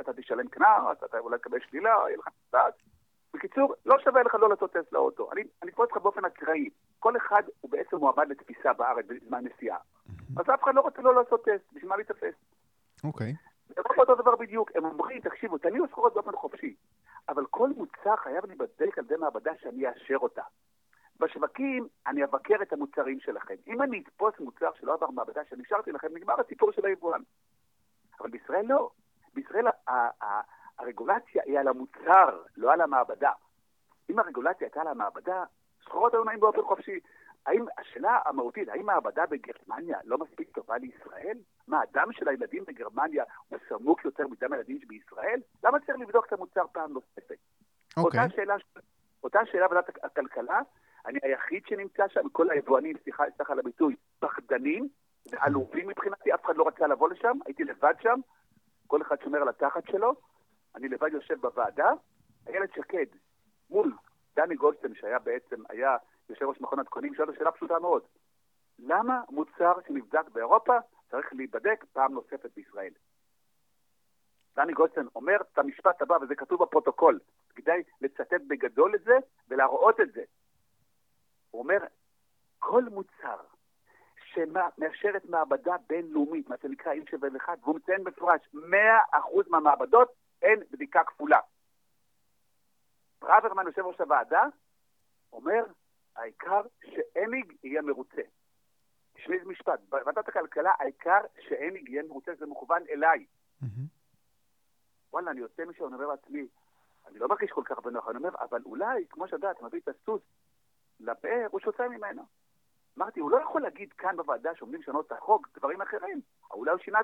אתה 0.00 0.12
תשלם 0.12 0.48
קנס, 0.48 1.04
אתה 1.04 1.19
אולי 1.19 1.38
תקבל 1.38 1.58
שלילה, 1.60 1.90
יהיה 1.90 2.16
לך 2.19 2.28
קצת. 2.48 2.75
בקיצור, 3.34 3.75
לא 3.86 3.98
שווה 3.98 4.22
לך 4.22 4.34
לא 4.34 4.48
לעשות 4.48 4.72
טסט 4.72 4.92
לאוטו. 4.92 5.30
אני 5.32 5.42
אתפוס 5.64 5.88
אותך 5.88 5.96
באופן 5.96 6.25
אקראי. 6.25 6.70
כל 6.98 7.16
אחד 7.16 7.42
הוא 7.60 7.70
בעצם 7.70 7.96
מועמד 7.96 8.28
לתפיסה 8.28 8.72
בארץ 8.72 9.06
בזמן 9.06 9.44
נסיעה. 9.44 9.78
אז 10.36 10.50
אף 10.54 10.62
אחד 10.62 10.75
לא 10.75 10.80
רוצה 10.80 11.02
לא 11.02 11.14
לעשות 11.14 11.44
טסט, 11.44 11.72
בשביל 11.72 11.88
מה 11.88 11.96
להיתפס? 11.96 12.34
אוקיי. 13.04 13.34
זה 13.68 13.74
לא 13.76 14.02
אותו 14.02 14.14
דבר 14.14 14.36
בדיוק. 14.36 14.70
הם 14.74 14.84
אומרים, 14.84 15.20
תקשיבו, 15.20 15.58
תניעו 15.58 15.88
סחורות 15.88 16.14
באופן 16.14 16.32
חופשי. 16.36 16.74
אבל 17.28 17.46
כל 17.50 17.70
מוצר 17.76 18.16
חייב 18.16 18.46
להיבדק 18.46 18.98
על 18.98 19.04
ידי 19.04 19.16
מעבדה 19.16 19.52
שאני 19.60 19.88
אאשר 19.88 20.16
אותה. 20.16 20.42
בשווקים 21.20 21.88
אני 22.06 22.24
אבקר 22.24 22.62
את 22.62 22.72
המוצרים 22.72 23.20
שלכם. 23.20 23.54
אם 23.66 23.82
אני 23.82 24.02
אתפוס 24.02 24.34
מוצר 24.40 24.70
שלא 24.80 24.94
עבר 24.94 25.10
מעבדה 25.10 25.40
שאני 25.50 25.62
השארתי 25.66 25.92
לכם, 25.92 26.08
נגמר 26.14 26.40
הסיפור 26.40 26.72
של 26.72 26.86
היבואן. 26.86 27.20
אבל 28.20 28.30
בישראל 28.30 28.66
לא. 28.66 28.90
בישראל 29.34 29.66
הרגולציה 30.78 31.42
היא 31.46 31.58
על 31.58 31.68
המוצר, 31.68 32.42
לא 32.56 32.72
על 32.72 32.80
המעבדה. 32.80 33.32
אם 34.10 34.18
הרגולציה 34.18 34.66
הייתה 34.66 34.80
על 34.80 34.86
המעבדה, 34.86 35.44
סחורות 35.84 36.14
היו 36.14 36.24
נעים 36.24 36.40
באופן 36.40 36.62
חופשי. 36.62 37.00
האם, 37.46 37.64
השאלה 37.78 38.18
המהותית, 38.24 38.68
האם 38.68 38.86
מעבדה 38.86 39.26
בגרמניה 39.26 39.98
לא 40.04 40.18
מספיק 40.18 40.50
טובה 40.54 40.78
לישראל? 40.78 41.38
מה, 41.68 41.80
הדם 41.82 42.12
של 42.12 42.28
הילדים 42.28 42.64
בגרמניה 42.64 43.24
הוא 43.48 43.58
סמוק 43.68 44.04
יותר 44.04 44.26
מדם 44.26 44.52
הילדים 44.52 44.78
בישראל? 44.86 45.40
למה 45.64 45.80
צריך 45.80 45.98
לבדוק 45.98 46.26
את 46.26 46.32
המוצר 46.32 46.62
פעם 46.72 46.92
נוספת? 46.92 47.30
Okay. 47.30 48.02
אוקיי. 48.02 48.20
אותה 48.20 48.34
שאלה, 48.36 48.54
אותה 49.22 49.38
שאלה 49.44 49.66
ועדת 49.70 49.88
הכלכלה, 50.02 50.60
אני 51.06 51.18
היחיד 51.22 51.62
שנמצא 51.66 52.08
שם, 52.08 52.28
כל 52.32 52.50
היבואנים, 52.50 52.96
סליחה, 53.04 53.24
סליחה 53.36 53.52
על 53.52 53.58
הביטוי, 53.58 53.96
פחדנים, 54.18 54.88
עלובים 55.36 55.88
מבחינתי, 55.88 56.34
אף 56.34 56.44
אחד 56.44 56.56
לא 56.56 56.68
רצה 56.68 56.86
לבוא 56.86 57.08
לשם, 57.08 57.38
הייתי 57.46 57.64
לבד 57.64 57.94
שם, 58.00 58.20
כל 58.86 59.02
אחד 59.02 59.16
שומר 59.24 59.42
על 59.42 59.48
התחת 59.48 59.84
שלו, 59.90 60.14
אני 60.76 60.88
לבד 60.88 61.12
יושב 61.12 61.40
בוועדה, 61.40 61.90
איילת 62.46 62.72
שקד, 62.74 63.06
מול 63.70 63.92
דני 64.37 64.54
גולדשטיין, 64.54 64.94
שהיה 64.94 65.18
בעצם, 65.18 65.62
היה 65.68 65.96
יושב 66.30 66.44
ראש 66.44 66.60
מכון 66.60 66.78
התקונים, 66.78 67.14
שואל 67.14 67.34
שאלה 67.38 67.52
פשוטה 67.52 67.78
מאוד. 67.78 68.02
למה 68.78 69.20
מוצר 69.30 69.72
שנבדק 69.87 70.28
באירופה 70.32 70.78
צריך 71.10 71.32
להיבדק 71.32 71.84
פעם 71.92 72.12
נוספת 72.12 72.50
בישראל? 72.56 72.92
דני 74.56 74.72
גולדשטיין 74.72 75.08
אומר 75.14 75.36
את 75.52 75.58
המשפט 75.58 76.02
הבא, 76.02 76.18
וזה 76.22 76.34
כתוב 76.34 76.62
בפרוטוקול, 76.62 77.20
כדאי 77.54 77.82
לצטט 78.00 78.40
בגדול 78.46 78.94
את 78.94 79.02
זה 79.04 79.18
ולהראות 79.48 80.00
את 80.00 80.12
זה. 80.12 80.22
הוא 81.50 81.62
אומר, 81.62 81.78
כל 82.58 82.84
מוצר 82.84 83.36
שמאשרת 84.16 85.24
מעבדה 85.24 85.76
בינלאומית, 85.88 86.48
מה 86.48 86.56
שנקרא 86.62 86.92
אי 86.92 87.04
71, 87.10 87.58
והוא 87.62 87.76
מציין 87.76 88.04
במפורש, 88.04 88.40
100% 88.54 88.58
מהמעבדות 89.48 90.12
אין 90.42 90.60
בדיקה 90.70 91.04
כפולה. 91.04 91.40
ברוורמן, 93.20 93.66
יושב 93.66 93.82
ראש 93.82 94.00
הוועדה, 94.00 94.42
אומר, 95.32 95.64
העיקר 96.16 96.62
שאניג 96.84 97.52
יהיה 97.64 97.82
מרוצה. 97.82 98.22
תשמעי 99.28 99.38
איזה 99.40 99.50
משפט, 99.50 99.80
בוועדת 99.88 100.28
הכלכלה, 100.28 100.73
העיקר 100.78 101.20
שאניג 101.40 101.88
יהיה 101.88 102.02
מרוצה, 102.02 102.32
זה 102.38 102.47
מכוון 102.47 102.82
אליי. 102.90 103.26
וואלה, 105.12 105.30
אני 105.30 105.40
יוצא 105.40 105.64
משם, 105.64 105.85
אני 105.85 105.94
אומר 105.94 106.06
לעצמי, 106.06 106.49
אני 107.06 107.18
לא 107.18 107.28
מרגיש 107.28 107.50
כל 107.50 107.62
כך 107.64 107.78
בנוח, 107.78 108.08
אני 108.08 108.18
אומר, 108.18 108.30
אבל 108.40 108.62
אולי, 108.64 109.06
כמו 109.11 109.26
שאתה 109.26 109.37
יודע, 109.37 109.50
אתה 109.50 109.66
מביא 109.66 109.80
את 109.80 109.88
הסוס 109.88 110.23
לבאר, 111.00 111.47
הוא 111.50 111.61
שותה 111.61 111.88
ממנו. 111.88 112.23
אמרתי, 112.99 113.20
הוא 113.20 113.30
לא 113.30 113.37
יכול 113.37 113.62
להגיד 113.62 113.92
כאן 113.92 114.16
בוועדה 114.16 114.54
שעומדים 114.54 114.80
לשנות 114.80 115.06
את 115.06 115.12
החוק 115.12 115.49
דברים 115.56 115.82
אחרים. 115.82 116.20
אולי 116.52 116.71
הוא 116.71 116.81
שינה 116.85 117.00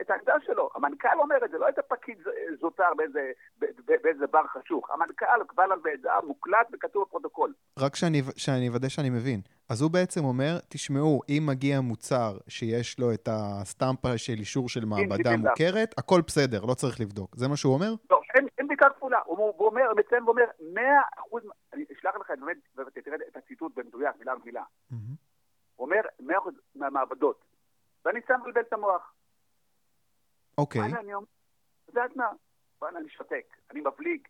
את, 0.00 0.10
העמדה 0.10 0.34
שלו. 0.46 0.70
המנכ"ל 0.74 1.18
אומר 1.18 1.44
את 1.44 1.50
זה, 1.50 1.58
לא 1.58 1.68
איזה 1.68 1.82
פקיד 1.88 2.18
זוטר 2.60 2.94
באיזה, 2.96 3.32
באיזה 4.02 4.26
בר 4.26 4.46
חשוך. 4.46 4.90
המנכ"ל 4.90 5.44
קבל 5.46 5.72
על 5.72 5.78
בעדה, 5.82 6.18
מוקלט 6.26 6.66
וכתוב 6.72 7.04
בפרוטוקול. 7.08 7.52
רק 7.78 7.96
שאני 8.36 8.68
אוודא 8.68 8.88
שאני 8.88 9.10
מבין. 9.10 9.40
אז 9.68 9.82
הוא 9.82 9.90
בעצם 9.90 10.24
אומר, 10.24 10.58
תשמעו, 10.68 11.20
אם 11.28 11.42
מגיע 11.46 11.80
מוצר 11.80 12.38
שיש 12.48 12.98
לו 12.98 13.12
את 13.14 13.28
הסטמפה 13.32 14.18
של 14.18 14.32
אישור 14.32 14.68
של 14.68 14.84
מעבדה 14.84 15.36
מוכרת, 15.36 15.94
הכל 15.98 16.20
בסדר, 16.26 16.64
לא 16.64 16.74
צריך 16.74 17.00
לבדוק. 17.00 17.36
זה 17.36 17.48
מה 17.48 17.56
שהוא 17.56 17.74
אומר? 17.74 17.94
לא, 18.10 18.20
אין, 18.34 18.46
אין 18.58 18.66
בדיקה 18.66 18.88
כפולה. 18.90 19.18
הוא, 19.24 19.52
הוא 19.56 19.66
אומר, 19.66 19.92
מציין 19.96 20.22
ואומר, 20.24 20.44
100 20.74 20.82
אחוז, 21.18 21.42
אני 21.72 21.84
אשלח 21.98 22.14
לך 22.20 22.30
באמת, 22.40 22.56
ותראה 22.76 23.16
את 23.28 23.36
הציטוט 23.36 23.72
במדויק, 23.76 24.16
מילה 24.18 24.32
במילה. 24.36 24.62
Mm-hmm. 24.62 24.94
הוא 25.76 25.86
אומר, 25.86 26.00
100% 26.20 26.50
מהמעבדות. 26.74 27.53
ואני 28.04 28.20
שם 28.28 28.40
לבלבל 28.40 28.60
את 28.60 28.72
המוח. 28.72 29.14
אוקיי. 30.58 30.80
אני 30.80 31.14
אומר, 31.14 31.26
את 31.84 31.88
יודעת 31.88 32.16
מה? 32.16 32.28
וואלה, 32.80 32.98
אני 32.98 33.08
שותק, 33.08 33.56
אני 33.70 33.80
מבליג. 33.80 34.28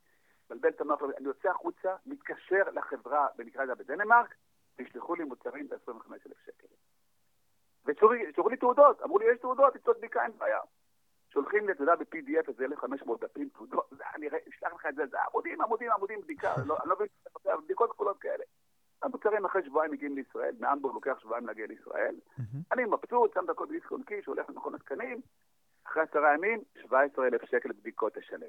נוח, 0.84 1.02
אני 1.02 1.26
יוצא 1.26 1.50
החוצה, 1.50 1.96
מתקשר 2.06 2.62
לחברה, 2.74 3.26
במקרה 3.36 3.62
הזה 3.62 3.74
בדנמרק, 3.74 4.34
וישלחו 4.78 5.14
לי 5.14 5.24
מוצרים 5.24 5.68
ב-25,000 5.68 6.34
שקל. 6.46 6.66
ושלחו 7.84 8.48
לי 8.48 8.56
תעודות, 8.56 9.02
אמרו 9.02 9.18
לי, 9.18 9.24
יש 9.32 9.38
תעודות, 9.38 9.74
תצטרך 9.74 9.96
בדיקה, 9.96 10.24
אין 10.24 10.38
בעיה. 10.38 10.60
שולחים 11.30 11.66
לי, 11.66 11.72
אתה 11.72 11.82
יודע, 11.82 11.94
ב-PDF 11.94 12.48
איזה 12.48 12.64
1,500 12.64 13.20
דפים, 13.24 13.48
תעודות, 13.48 13.92
אני 14.14 14.28
אשלח 14.28 14.72
לך 14.72 14.86
את 14.86 14.94
זה, 14.94 15.06
זה 15.06 15.16
עמודים, 15.30 15.60
עמודים, 15.60 15.90
עמודים, 15.92 16.20
בדיקה, 16.20 16.54
לא, 16.66 16.76
אני 16.80 16.88
לא 16.88 16.96
מבין, 16.96 17.08
בדיקות 17.64 17.90
כפולות 17.90 18.20
כאלה. 18.20 18.44
המוצרים 19.04 19.44
אחרי 19.44 19.62
שבועיים 19.64 19.92
מגיעים 19.92 20.16
לישראל, 20.16 20.54
מהמבורג 20.60 20.94
לוקח 20.94 21.18
שבועיים 21.18 21.46
להגיע 21.46 21.66
לישראל. 21.66 22.14
אני 22.72 22.84
מבסוט, 22.84 23.34
שם 23.34 23.44
את 23.44 23.50
הכל 23.50 23.66
בדיסק 23.66 23.90
און 23.90 24.02
קיש, 24.02 24.26
הולך 24.26 24.50
למכון 24.50 24.74
התקנים, 24.74 25.20
אחרי 25.86 26.02
עשרה 26.02 26.34
ימים, 26.34 26.62
17,000 26.82 27.42
שקל 27.44 27.72
בדיקות 27.72 28.14
תשלם. 28.14 28.48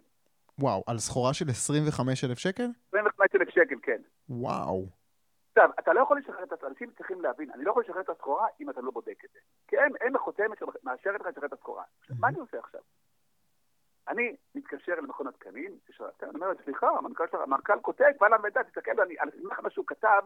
וואו, 0.60 0.84
על 0.88 0.98
סחורה 0.98 1.34
של 1.34 1.46
25,000 1.50 2.38
שקל? 2.38 2.68
25,000 2.88 3.50
שקל, 3.50 3.76
כן. 3.84 4.02
וואו. 4.30 4.86
עכשיו, 5.50 5.70
אתה 5.80 5.94
לא 5.94 6.00
יכול 6.00 6.18
לשחרר 6.20 6.44
את 6.44 6.52
הסחורה, 6.52 6.72
אנשים 6.72 6.92
צריכים 6.98 7.22
להבין, 7.22 7.52
אני 7.52 7.64
לא 7.64 7.72
יכול 7.72 7.84
לשחרר 7.84 8.02
את 8.02 8.10
הסחורה 8.10 8.48
אם 8.62 8.70
אתה 8.70 8.82
לא 8.82 8.92
בודק 8.92 9.26
את 9.26 9.30
זה. 9.34 9.40
כי 9.68 9.78
אין, 9.78 9.96
אין 10.02 10.18
חותמת 10.18 10.58
שמאשרת 10.60 11.22
לך 11.22 11.28
לשחרר 11.28 11.46
את 11.46 11.54
הסחורה. 11.54 11.84
מה 12.20 12.28
אני 12.28 12.40
עושה 12.40 12.60
עכשיו? 12.60 12.82
אני 14.08 14.36
מתקשר 14.56 14.96
למכון 14.96 15.28
התקנים, 15.28 15.78
אני 16.24 16.30
אומר, 16.36 16.48
סליחה, 16.66 16.88
המנכ"ל 17.34 17.80
כותב, 17.82 18.06
בא 18.20 18.28
למידע, 18.28 18.64
תסתכל, 18.64 19.02
אני 19.02 19.16
אסמך 19.20 19.60
מה 19.60 19.70
שהוא 19.70 19.86
כתב, 19.88 20.22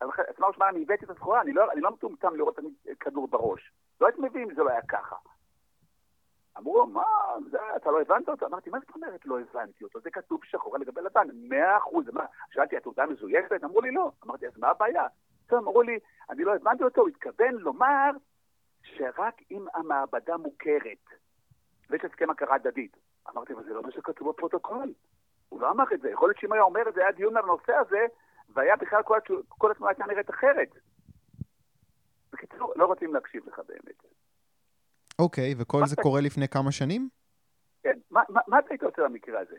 אז 0.00 0.08
מה 0.38 0.48
משמע, 0.48 0.68
אני 0.68 0.82
הבאתי 0.82 1.04
את 1.04 1.10
הסחורה, 1.10 1.40
אני 1.40 1.52
לא, 1.52 1.64
לא 1.76 1.90
מטומטם 1.90 2.36
לראות 2.36 2.58
כדור 3.00 3.28
בראש. 3.28 3.72
לא 4.00 4.06
הייתי 4.06 4.20
מבין 4.20 4.42
אם 4.42 4.54
זה 4.54 4.62
לא 4.62 4.70
היה 4.70 4.82
ככה. 4.82 5.16
אמרו, 6.58 6.86
מה, 6.86 7.04
זה, 7.50 7.58
אתה 7.76 7.90
לא 7.90 8.00
הבנת 8.00 8.28
אותו? 8.28 8.46
אמרתי, 8.46 8.70
מה 8.70 8.78
זאת 8.80 8.94
אומרת 8.94 9.26
לא 9.26 9.40
הבנתי 9.40 9.84
אותו? 9.84 10.00
זה 10.00 10.10
כתוב 10.10 10.44
שחור 10.44 10.76
על 10.76 10.84
גבי 10.84 11.00
לבן, 11.00 11.28
מאה 11.32 11.76
אחוז. 11.76 12.06
שאלתי, 12.50 12.76
התעודה 12.76 13.06
מזויפת? 13.06 13.64
אמרו 13.64 13.80
לי, 13.80 13.90
לא. 13.90 14.10
אמרתי, 14.26 14.46
אז 14.46 14.58
מה 14.58 14.68
הבעיה? 14.68 15.06
טוב, 15.46 15.58
אמרו 15.58 15.82
לי, 15.82 15.98
אני 16.30 16.44
לא 16.44 16.54
הבנתי 16.54 16.84
אותו, 16.84 17.00
הוא 17.00 17.08
התכוון 17.08 17.54
לומר 17.54 18.10
שרק 18.82 19.34
אם 19.50 19.66
המעבדה 19.74 20.36
מוכרת, 20.36 21.04
ויש 21.90 22.04
הסכם 22.04 22.30
הכרה 22.30 22.54
הדדית. 22.54 22.96
אמרתי, 23.30 23.52
אבל 23.52 23.64
זה 23.64 23.74
לא 23.74 23.82
מה 23.82 23.90
שכתוב 23.90 24.28
בפרוטוקול. 24.28 24.92
הוא 25.48 25.60
לא 25.60 25.70
אמר 25.70 25.84
את 25.94 26.00
זה. 26.00 26.10
יכול 26.10 26.28
להיות 26.28 26.38
שאם 26.38 26.52
היה 26.52 26.62
אומר 26.62 26.88
את 26.88 26.94
זה, 26.94 27.00
היה 27.00 27.12
דיון 27.12 27.36
על 27.36 27.42
הנושא 27.42 27.72
הזה, 27.74 28.06
והיה 28.54 28.76
בכלל 28.76 29.02
כל, 29.02 29.18
כל 29.48 29.70
התנועה 29.70 29.92
הייתה 29.92 30.04
נראית 30.06 30.30
אחרת. 30.30 30.68
בקיצור, 32.32 32.72
לא 32.76 32.86
רוצים 32.86 33.14
להקשיב 33.14 33.48
לך 33.48 33.60
באמת. 33.68 34.02
אוקיי, 35.18 35.52
okay, 35.52 35.56
וכל 35.58 35.86
זה 35.86 35.94
אתה... 35.94 36.02
קורה 36.02 36.20
לפני 36.20 36.48
כמה 36.48 36.72
שנים? 36.72 37.08
כן, 37.82 37.98
מה, 38.10 38.22
מה, 38.28 38.40
מה 38.46 38.58
אתה 38.58 38.66
היית 38.70 38.82
עושה 38.82 39.02
במקרה 39.02 39.40
הזה? 39.40 39.56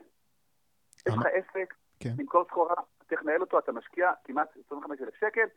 יש 1.07 1.13
לך 1.13 1.25
עסק, 1.33 1.73
כן. 1.99 2.13
למכור 2.17 2.45
סחורה, 2.47 2.75
צריך 3.09 3.21
לנהל 3.21 3.41
אותו, 3.41 3.59
אתה 3.59 3.71
משקיע 3.71 4.11
כמעט 4.23 4.49
25,000 4.65 5.13
שקל, 5.15 5.47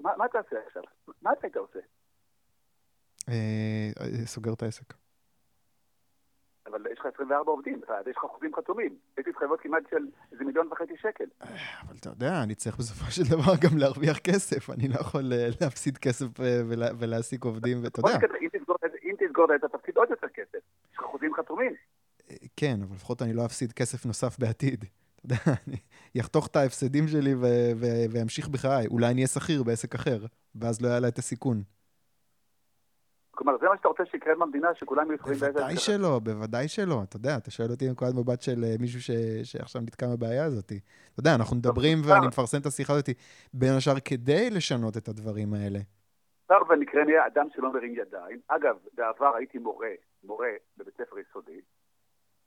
מה, 0.00 0.16
מה 0.16 0.26
אתה 0.26 0.38
עושה 0.38 0.56
עכשיו? 0.66 0.82
מה 1.22 1.32
אתה 1.32 1.40
היית 1.42 1.56
עושה? 1.56 1.78
אה, 3.28 4.26
סוגר 4.26 4.52
את 4.52 4.62
העסק. 4.62 4.94
אבל 6.70 6.86
יש 6.92 6.98
לך 6.98 7.06
24 7.14 7.52
עובדים, 7.52 7.80
יש 8.10 8.16
לך 8.16 8.24
חוזים 8.34 8.54
חתומים. 8.54 8.96
יש 9.18 9.26
לי 9.26 9.32
התחייבות 9.32 9.60
כמעט 9.60 9.82
של 9.90 10.06
איזה 10.32 10.44
מיליון 10.44 10.68
וחצי 10.72 10.96
שקל. 10.96 11.24
אבל 11.40 11.96
אתה 12.00 12.08
יודע, 12.08 12.42
אני 12.42 12.54
צריך 12.54 12.76
בסופו 12.76 13.10
של 13.10 13.22
דבר 13.22 13.52
גם 13.60 13.78
להרוויח 13.78 14.18
כסף. 14.18 14.70
אני 14.70 14.88
לא 14.88 14.94
יכול 15.00 15.32
אה, 15.32 15.48
להפסיד 15.60 15.98
כסף 15.98 16.40
אה, 16.40 16.60
ולהעסיק 16.98 17.44
עובדים, 17.44 17.84
ואתה 17.84 18.00
יודע. 18.00 18.18
אם 19.04 19.14
תסגור 19.18 19.54
את 19.54 19.64
התפקיד 19.64 19.96
עוד 19.96 20.10
יותר 20.10 20.28
כסף. 20.28 20.58
יש 20.92 20.98
לך 20.98 21.04
חוזים 21.04 21.34
חתומים. 21.34 21.72
אה, 22.30 22.36
כן, 22.56 22.76
אבל 22.82 22.94
לפחות 22.94 23.22
אני 23.22 23.32
לא 23.32 23.44
אפסיד 23.46 23.72
כסף 23.72 24.06
נוסף 24.06 24.38
בעתיד. 24.38 24.84
אתה 25.16 25.26
יודע, 25.26 25.36
אני 25.68 26.20
אחתוך 26.20 26.46
את 26.46 26.56
ההפסדים 26.56 27.08
שלי 27.08 27.34
ואמשיך 28.10 28.48
בחיי. 28.48 28.86
אולי 28.86 29.06
אני 29.06 29.14
אהיה 29.14 29.26
שכיר 29.26 29.62
בעסק 29.62 29.94
אחר, 29.94 30.18
ואז 30.54 30.82
לא 30.82 30.88
יעלה 30.88 31.08
את 31.08 31.18
הסיכון. 31.18 31.62
כלומר, 33.38 33.58
זה 33.58 33.68
מה 33.68 33.76
שאתה 33.76 33.88
רוצה 33.88 34.06
שיקרה 34.06 34.34
במדינה, 34.34 34.74
שכולם 34.74 35.06
יהיו 35.06 35.14
יכולים... 35.14 35.38
בוודאי 35.38 35.76
שלא, 35.76 36.18
בוודאי 36.18 36.68
שלא. 36.68 37.02
אתה 37.08 37.16
יודע, 37.16 37.36
אתה 37.36 37.50
שואל 37.50 37.70
אותי 37.70 37.88
מנקודת 37.88 38.14
מבט 38.14 38.42
של 38.42 38.64
אה, 38.64 38.74
מישהו 38.80 39.00
ש... 39.00 39.10
שעכשיו 39.42 39.82
נתקע 39.82 40.06
בבעיה 40.06 40.44
הזאת. 40.44 40.66
אתה 40.66 41.20
יודע, 41.20 41.34
אנחנו 41.34 41.56
מדברים 41.56 41.98
ואני 42.06 42.26
מפרסם 42.26 42.58
את 42.60 42.66
השיחה 42.66 42.92
הזאת 42.92 43.08
בין 43.54 43.72
השאר 43.76 44.00
כדי 44.04 44.50
לשנות 44.50 44.96
את 44.96 45.08
הדברים 45.08 45.54
האלה. 45.54 45.78
שר 46.48 46.58
ונקרא 46.68 47.04
נהיה 47.04 47.26
אדם 47.26 47.46
שלא 47.54 47.72
מרים 47.72 47.94
ידיים. 47.94 48.40
אגב, 48.48 48.76
בעבר 48.94 49.36
הייתי 49.36 49.58
מורה, 49.58 49.92
מורה 50.24 50.52
בבית 50.76 50.94
ספר 50.94 51.18
יסודי, 51.18 51.60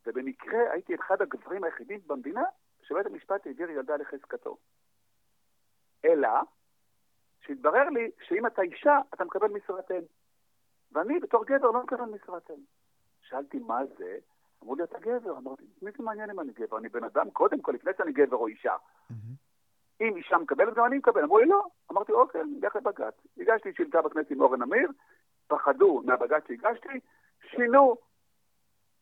ובמקרה 0.07 0.60
הייתי 0.74 0.95
אחד 0.95 1.21
הגברים 1.21 1.63
היחידים 1.63 2.00
במדינה 2.07 2.43
שבית 2.88 3.05
המשפט 3.05 3.48
העביר 3.48 3.69
ילדה 3.69 3.95
לחזקתו. 3.95 4.57
אלא 6.05 6.29
שהתברר 7.45 7.89
לי 7.89 8.12
שאם 8.27 8.48
אתה 8.48 8.62
אישה, 8.62 9.00
אתה 9.13 9.25
מקבל 9.25 9.48
אם. 9.48 10.03
ואני 10.91 11.19
בתור 11.19 11.45
גבר 11.45 11.71
לא 11.71 11.83
מקבל 11.83 12.01
משרת 12.01 12.51
אם. 12.51 12.55
שאלתי 13.21 13.60
מה 13.60 13.79
זה, 13.98 14.17
אמרו 14.63 14.75
לי 14.75 14.83
אתה 14.83 15.00
גבר, 15.00 15.38
אמרתי, 15.38 15.63
מי 15.81 15.91
זה 15.98 16.03
מעניין 16.03 16.29
אם 16.29 16.39
אני 16.39 16.51
גבר? 16.51 16.77
אני 16.77 16.89
בן 16.89 17.03
אדם 17.03 17.29
קודם 17.29 17.62
כל, 17.62 17.71
לפני 17.71 17.91
שאני 17.98 18.12
גבר 18.12 18.38
או 18.38 18.48
אישה. 18.48 18.75
אם 20.01 20.15
אישה 20.15 20.38
מקבלת, 20.38 20.74
גם 20.74 20.86
אני 20.86 20.98
מקבל. 20.98 21.24
אמרו 21.24 21.39
לי 21.39 21.45
לא. 21.45 21.65
אמרתי, 21.91 22.12
אוקיי, 22.12 22.41
נלך 22.43 22.75
לבג"ץ. 22.75 23.13
הגשתי 23.38 23.74
שאילתה 23.74 24.01
בכנסת 24.01 24.31
עם 24.31 24.41
אורן 24.41 24.62
אמיר, 24.62 24.89
פחדו 25.48 26.01
מהבג"ץ 26.05 26.48
שהגשתי, 26.48 27.00
שינו. 27.51 27.95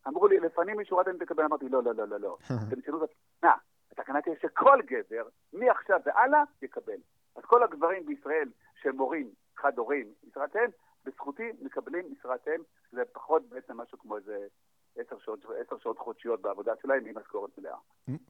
אמרו 0.07 0.27
לי, 0.27 0.39
לפנים 0.39 0.79
משורת 0.79 1.07
אני 1.07 1.17
תקבל. 1.19 1.43
אמרתי, 1.43 1.69
לא, 1.69 1.83
לא, 1.83 1.95
לא, 1.95 2.07
לא, 2.07 2.19
לא. 2.19 2.37
אתם 2.67 2.81
שינו 2.81 3.03
את 3.03 3.09
התקנה. 3.09 3.53
התקנה 3.91 4.21
תהיה 4.21 4.35
שכל 4.41 4.81
גבר, 4.85 5.27
מעכשיו 5.53 5.99
והלאה, 6.05 6.43
יקבל. 6.61 6.97
אז 7.35 7.43
כל 7.43 7.63
הגברים 7.63 8.05
בישראל 8.05 8.49
שהם 8.81 8.95
מורים, 8.95 9.29
חד-הורים, 9.57 10.13
משרת 10.27 10.55
אם, 10.55 10.69
בזכותי 11.05 11.51
מקבלים 11.61 12.05
משרת 12.11 12.47
אם, 12.47 12.61
זה 12.91 13.01
פחות 13.11 13.49
בעצם 13.49 13.77
משהו 13.77 13.99
כמו 13.99 14.17
איזה 14.17 14.47
עשר 14.95 15.19
שעות, 15.19 15.39
עשר 15.45 15.77
שעות 15.77 15.99
חודשיות 15.99 16.41
בעבודה 16.41 16.73
שלהם 16.81 17.05
עם 17.05 17.17
משכורת 17.17 17.57
מלאה. 17.57 17.77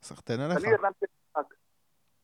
סחטיין 0.01 0.39
עליך. 0.39 0.57
אני 0.57 0.73
הבנתי, 0.73 1.05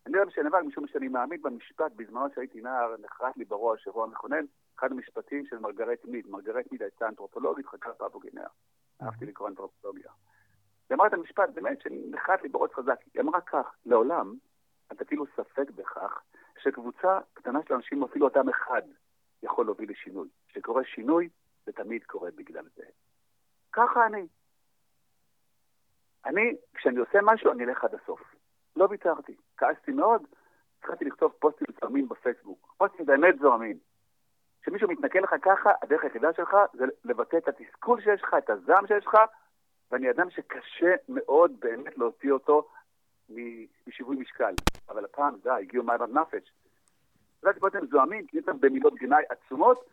אני 0.08 0.18
אוהב 0.18 0.30
שנאבק 0.30 0.64
משום 0.66 0.88
שאני 0.88 1.08
מאמין 1.08 1.42
במשפט, 1.42 1.92
בזמנו 1.96 2.26
שהייתי 2.36 2.62
נער, 2.62 2.96
נחרט 3.00 3.38
לי 3.38 3.46
בראש 3.46 3.88
אירוע 3.88 4.08
מכונן, 4.08 4.46
אחד 4.80 4.92
המשפטים 4.92 5.46
של 5.46 5.58
מרגרט 5.58 6.06
מיד. 6.06 6.28
מרגרט 6.30 6.72
מיד 6.72 6.82
הייתה 6.82 7.08
אנתרופולוגית, 7.08 7.66
חקרה 7.66 7.94
פאפוגיניה. 7.94 8.48
אהבתי 9.02 9.26
לקרוא 9.26 9.50
אנתרופולוגיה. 9.50 10.12
היא 10.90 10.96
אמרה 10.96 11.08
את 11.08 11.14
המשפט, 11.14 11.50
באמת, 11.54 11.82
שנחרט 11.82 12.42
לי 12.42 12.50
בראש 12.50 12.72
חזק. 12.74 13.00
היא 13.14 13.22
אמרה 13.22 13.42
כך, 13.42 13.76
לעולם, 13.86 14.36
אתה 14.92 15.06
כאילו 15.06 15.26
ספק 15.36 15.72
בכך 15.76 16.22
שקבוצה 16.64 17.20
קטנה 17.34 17.60
של 17.68 17.74
אנשים, 17.74 18.04
אפילו 18.04 18.28
אדם 18.28 18.50
אחד, 18.50 18.82
יכול 19.46 19.66
להוביל 19.66 19.92
לשינוי. 19.92 20.28
כשקורה 20.48 20.84
שינוי, 20.84 21.30
זה 21.66 21.72
תמיד 21.72 22.04
קורה 22.04 22.30
בגלל 22.36 22.66
זה. 22.76 22.84
ככה 23.72 24.06
אני. 24.06 24.28
אני, 26.26 26.56
כשאני 26.74 27.00
עושה 27.00 27.20
משהו, 27.24 27.52
אני 27.52 27.64
אלך 27.64 27.84
עד 27.84 27.96
הסוף. 27.96 28.36
לא 28.76 28.88
ויתרתי. 28.90 29.36
כעסתי 29.58 29.92
מאוד, 29.92 30.22
התחלתי 30.80 31.06
לכתוב 31.06 31.32
פוסטים 31.40 31.68
זוהמים 31.82 32.10
בפייסבוק. 32.10 32.74
פוסטים 32.78 33.06
באמת 33.06 33.40
זוהמים. 33.40 33.78
כשמישהו 34.62 34.90
מתנכל 34.90 35.20
לך 35.20 35.36
ככה, 35.42 35.72
הדרך 35.82 36.04
היחידה 36.04 36.34
שלך 36.34 36.56
זה 36.74 36.86
לבטא 37.04 37.38
את 37.38 37.48
התסכול 37.48 38.02
שיש 38.02 38.22
לך, 38.22 38.34
את 38.38 38.50
הזעם 38.50 38.88
שיש 38.88 39.06
לך, 39.06 39.18
ואני 39.92 40.12
אדם 40.12 40.30
שקשה 40.30 40.96
מאוד 41.10 41.60
באמת 41.60 41.98
להוציא 41.98 42.32
אותו 42.32 42.68
משיווי 43.88 44.16
משקל. 44.16 44.54
אבל 44.90 45.06
הפעם, 45.06 45.36
די, 45.44 45.50
הגיעו 45.50 45.92
עד 45.92 46.10
נפש. 46.10 46.52
קצת 47.46 47.60
פוסטים 47.60 47.88
זוהמים, 47.88 48.28
כי 48.28 48.40
אותם 48.40 48.60
במילות 48.60 48.96
גנאי 48.96 49.24
עצומות, 49.30 49.86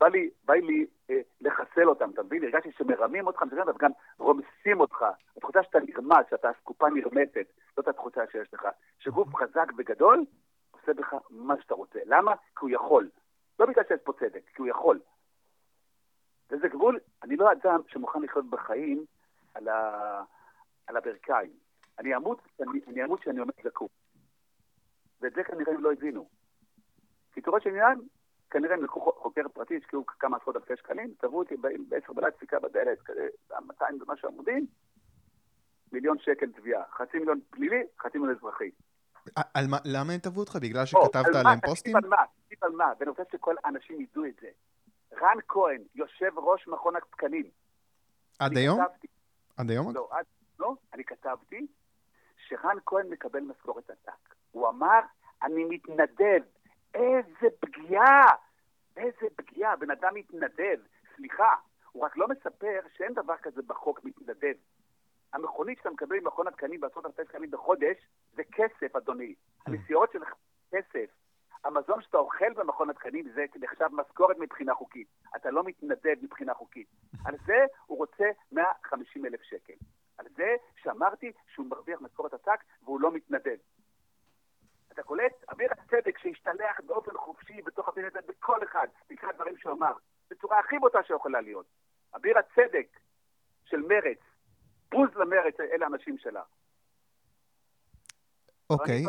בא 0.00 0.08
לי, 0.08 0.30
בא 0.44 0.54
לי 0.54 0.86
אה, 1.10 1.20
לחסל 1.40 1.88
אותם, 1.88 2.10
אתה 2.10 2.22
מבין? 2.22 2.44
הרגשתי 2.44 2.72
שמרמים 2.72 3.26
אותך, 3.26 3.42
וגם 3.66 3.90
רומסים 4.18 4.80
אותך. 4.80 5.04
התחושה 5.36 5.62
שאתה 5.62 5.78
נרמס, 5.80 6.26
שאתה 6.30 6.50
אסקופה 6.50 6.88
נרמסת, 6.88 7.46
זאת 7.76 7.88
התחושה 7.88 8.20
שיש 8.32 8.54
לך. 8.54 8.68
שגוף 8.98 9.34
חזק 9.34 9.72
וגדול 9.78 10.24
עושה 10.70 10.94
בך 10.94 11.14
מה 11.30 11.54
שאתה 11.60 11.74
רוצה. 11.74 11.98
למה? 12.06 12.34
כי 12.36 12.60
הוא 12.60 12.70
יכול. 12.70 13.08
לא 13.58 13.66
בגלל 13.66 13.84
שיש 13.88 14.00
פה 14.04 14.12
צדק, 14.12 14.42
כי 14.54 14.62
הוא 14.62 14.68
יכול. 14.68 15.00
וזה 16.50 16.68
גבול, 16.68 16.98
אני 17.22 17.36
לא 17.36 17.52
אדם 17.52 17.80
שמוכן 17.88 18.22
לחיות 18.22 18.50
בחיים 18.50 19.04
על, 19.54 19.68
ה... 19.68 20.22
על 20.86 20.96
הברכיים. 20.96 21.50
אני 21.98 22.16
אמות, 22.16 22.38
אני, 22.60 22.80
אני 22.88 23.04
אמות 23.04 23.22
שאני 23.22 23.40
עומד 23.40 23.52
זקוף. 23.64 23.90
ואת 25.20 25.32
זה 25.34 25.44
כנראה 25.44 25.74
הם 25.74 25.82
לא 25.82 25.92
הבינו. 25.92 26.39
קיצורו 27.40 27.60
של 27.60 27.70
עניין, 27.70 28.00
כנראה 28.50 28.74
הם 28.74 28.84
לקחו 28.84 29.12
חוקר 29.22 29.48
פרטי, 29.52 29.76
השקיעו 29.76 30.06
כמה 30.06 30.36
עשרות 30.36 30.56
אלפי 30.56 30.76
שקלים, 30.76 31.14
צבעו 31.20 31.38
אותי 31.38 31.54
בעשר 31.88 32.12
בלילה 32.12 32.30
דפיקה 32.30 32.60
בדלת, 32.60 33.02
כזה 33.04 33.28
200 33.66 33.98
ומשהו 34.02 34.28
עמודים, 34.28 34.66
מיליון 35.92 36.18
שקל 36.18 36.52
תביעה. 36.52 36.82
חצי 36.92 37.18
מיליון 37.18 37.40
פלילי, 37.50 37.82
חצי 38.00 38.18
מיליון 38.18 38.36
אזרחי. 38.36 38.70
על 39.54 39.66
מה, 39.66 39.76
למה 39.84 40.12
הם 40.12 40.18
תבעו 40.18 40.40
אותך? 40.40 40.56
בגלל 40.62 40.86
שכתבת 40.86 41.34
עליהם 41.34 41.60
פוסטים? 41.60 41.96
על 41.96 42.06
מה, 42.06 42.16
תקשיב 42.42 42.58
על 42.64 42.72
מה, 42.72 42.92
ואני 42.98 43.10
רוצה 43.10 43.22
שכל 43.32 43.54
האנשים 43.64 44.00
ידעו 44.00 44.24
את 44.24 44.34
זה. 44.40 44.48
רן 45.20 45.36
כהן, 45.48 45.82
יושב 45.94 46.38
ראש 46.38 46.68
מכון 46.68 46.96
התקנים. 46.96 47.50
עד 48.38 48.56
היום? 48.56 48.80
עד 49.56 49.70
היום? 49.70 49.94
לא, 49.94 50.08
עד, 50.10 50.24
לא, 50.58 50.74
אני 50.94 51.04
כתבתי 51.04 51.66
שרן 52.48 52.76
כהן 52.86 53.06
מקבל 53.08 53.40
משכורת 53.40 53.90
עתק. 53.90 54.34
הוא 54.50 54.68
אמר, 54.68 55.00
אני 55.42 55.64
מתנדב. 55.64 56.42
איזה 56.94 57.56
פגיעה! 57.60 58.26
איזה 58.96 59.26
פגיעה, 59.36 59.76
בן 59.76 59.90
אדם 59.90 60.14
מתנדב. 60.14 60.80
סליחה, 61.16 61.54
הוא 61.92 62.04
רק 62.04 62.16
לא 62.16 62.28
מספר 62.28 62.80
שאין 62.96 63.14
דבר 63.14 63.36
כזה 63.36 63.62
בחוק 63.66 64.04
מתנדב. 64.04 64.54
המכונית 65.32 65.78
שאתה 65.78 65.90
מקבל 65.90 66.20
ממכון 66.20 66.46
התקנים 66.46 66.80
בעשרות 66.80 67.06
אלפי 67.06 67.22
שקלים 67.28 67.50
בחודש, 67.50 67.96
זה 68.32 68.42
כסף, 68.52 68.96
אדוני. 68.96 69.34
הנסיעות 69.66 70.12
שלך 70.12 70.34
כסף. 70.70 71.10
המזון 71.64 72.02
שאתה 72.02 72.18
אוכל 72.18 72.52
במכון 72.52 72.90
התקנים 72.90 73.28
זה 73.34 73.44
נחשב 73.60 73.88
משכורת 73.92 74.36
מבחינה 74.38 74.74
חוקית. 74.74 75.08
אתה 75.36 75.50
לא 75.50 75.64
מתנדב 75.64 76.14
מבחינה 76.22 76.54
חוקית. 76.54 76.88
על 77.24 77.34
זה 77.46 77.66
הוא 77.86 77.98
רוצה 77.98 78.24
150 78.52 79.26
אלף 79.26 79.42
שקל. 79.42 79.74
על 80.18 80.26
זה 80.36 80.56
שאמרתי 80.82 81.32
שהוא 81.54 81.66
מרוויח 81.66 82.00
משכורת 82.00 82.34
עתק 82.34 82.60
והוא 82.82 83.00
לא 83.00 83.12
מתנדב. 83.12 83.56
אתה 85.00 85.08
קולט? 85.08 85.44
אביר 85.52 85.68
הצדק 85.72 86.18
שהשתלח 86.18 86.80
באופן 86.86 87.10
חופשי 87.16 87.62
בתוך 87.62 87.88
הפינטט 87.88 88.24
בכל 88.28 88.64
אחד, 88.64 88.86
לקראת 89.10 89.34
דברים 89.34 89.56
שהוא 89.58 89.72
אמר, 89.72 89.92
בצורה 90.30 90.58
הכי 90.58 90.78
בוטה 90.78 90.98
שיכולה 91.06 91.40
להיות. 91.40 91.66
אביר 92.16 92.38
הצדק 92.38 92.86
של 93.64 93.80
מרץ, 93.80 94.18
בוז 94.90 95.08
למרץ, 95.16 95.60
אלה 95.60 95.86
האנשים 95.86 96.18
שלה. 96.18 96.42
אוקיי. 98.70 99.04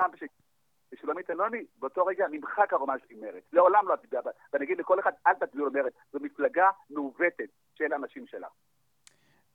ושולמית 0.92 1.30
אלוני, 1.30 1.66
באותו 1.80 2.06
רגע 2.06 2.28
נמחק 2.28 2.74
הרומן 2.74 2.98
שלי 3.06 3.16
מרץ. 3.16 3.44
לעולם 3.54 3.88
לא 3.88 3.96
בה. 4.22 4.32
ואני 4.54 4.66
אגיד 4.66 4.78
לכל 4.78 5.00
אחד, 5.00 5.12
אל 5.28 5.34
תצביעו 5.34 5.68
למרץ. 5.68 5.94
זו 6.14 6.20
מפלגה 6.22 6.70
מעוותת 6.90 7.50
של 7.76 7.94
האנשים 7.94 8.28
שלה. 8.28 8.48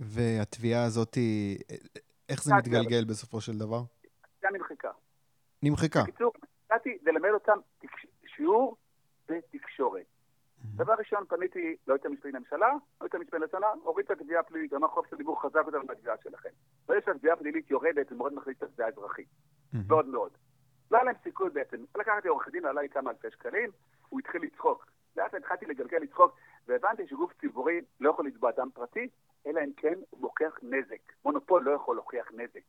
והתביעה 0.01 0.85
הזאת, 0.85 1.17
איך 2.29 2.43
זה 2.45 2.55
מתגלגל 2.55 3.05
בסופו 3.05 3.41
של 3.41 3.59
דבר? 3.59 3.81
התביעה 4.25 4.53
נמחקה. 4.53 4.91
נמחקה. 5.63 6.03
בקיצור, 6.03 6.33
הצעתי 6.65 6.99
ללמד 7.03 7.31
אותם 7.31 7.59
שיעור 8.27 8.77
בתקשורת. 9.29 10.07
דבר 10.77 10.95
ראשון, 10.99 11.25
פניתי 11.29 11.77
ליועץ 11.87 12.07
המשפטי 12.07 12.33
לממשלה, 12.33 12.73
ליועץ 13.01 13.15
המשפטי 13.15 13.37
לממשלה, 13.37 13.73
הוריד 13.83 14.07
את 14.07 14.21
התביעה 14.21 14.41
הפלילית, 14.41 14.73
אמר 14.75 14.89
חופש 14.89 15.13
הדיבור 15.13 15.43
חזק 15.43 15.63
יותר 15.67 15.83
מהתביעה 15.89 16.17
שלכם. 16.23 16.49
ברגע 16.89 17.01
שהתביעה 17.05 17.35
הפלילית 17.35 17.71
יורדת, 17.71 18.09
זה 18.09 18.15
מאוד 18.15 18.35
מחליט 18.35 18.59
את 18.59 18.63
התביעה 18.63 18.89
האזרחית. 18.89 19.29
מאוד 19.89 20.07
מאוד. 20.09 20.31
לא 20.91 20.97
היה 20.97 21.05
להם 21.05 21.15
סיכוי 21.23 21.51
בעצם. 21.51 21.85
לקחתי 21.99 22.29
עורך 22.29 22.49
דין, 22.49 22.67
עלה 22.67 22.83
לי 22.83 22.89
כמה 22.89 23.11
אלפי 23.11 23.31
שקלים, 23.31 23.71
הוא 24.09 24.21
התחיל 24.21 24.43
לצחוק. 24.43 24.87
לאט 25.17 25.35
התחלתי 25.35 25.67
לגלגל 25.67 25.99
לצחוק, 25.99 26.37
והבנתי 26.67 27.07
שגוף 27.07 27.33
ציבורי 27.41 27.81
לא 28.01 28.11
יכול 28.11 28.27
לתבוע 28.27 28.51
אדם 28.51 28.69
פרטי, 28.75 29.09
אלא 29.47 29.61
אם 29.61 29.73
כן 29.77 29.95
הוא 30.11 30.21
מוכיח 30.21 30.59
נזק. 30.63 31.13
מונופול 31.25 31.63
לא 31.63 31.71
יכול 31.71 31.97
להוכיח 31.97 32.27
נזק. 32.33 32.61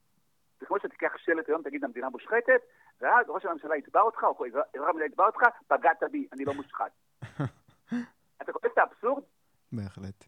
זה 0.59 0.65
כמו 0.65 0.79
שתיקח 0.79 1.17
שלט 1.17 1.49
היום, 1.49 1.61
תגיד 1.63 1.83
המדינה 1.83 2.09
מושחתת, 2.09 2.61
ואז 3.01 3.25
ראש 3.29 3.45
הממשלה 3.45 3.77
יתבע 3.77 4.01
אותך, 4.01 4.23
או 4.23 4.45
אזרח 4.45 4.89
המדינה 4.89 5.05
יתבע 5.05 5.25
אותך, 5.25 5.41
פגעת 5.67 6.03
בי, 6.11 6.27
אני 6.33 6.45
לא 6.45 6.53
מושחת. 6.53 6.91
אתה 8.41 8.53
קורא 8.53 8.73
את 8.73 8.77
האבסורד? 8.77 9.23
בהחלט. 9.71 10.23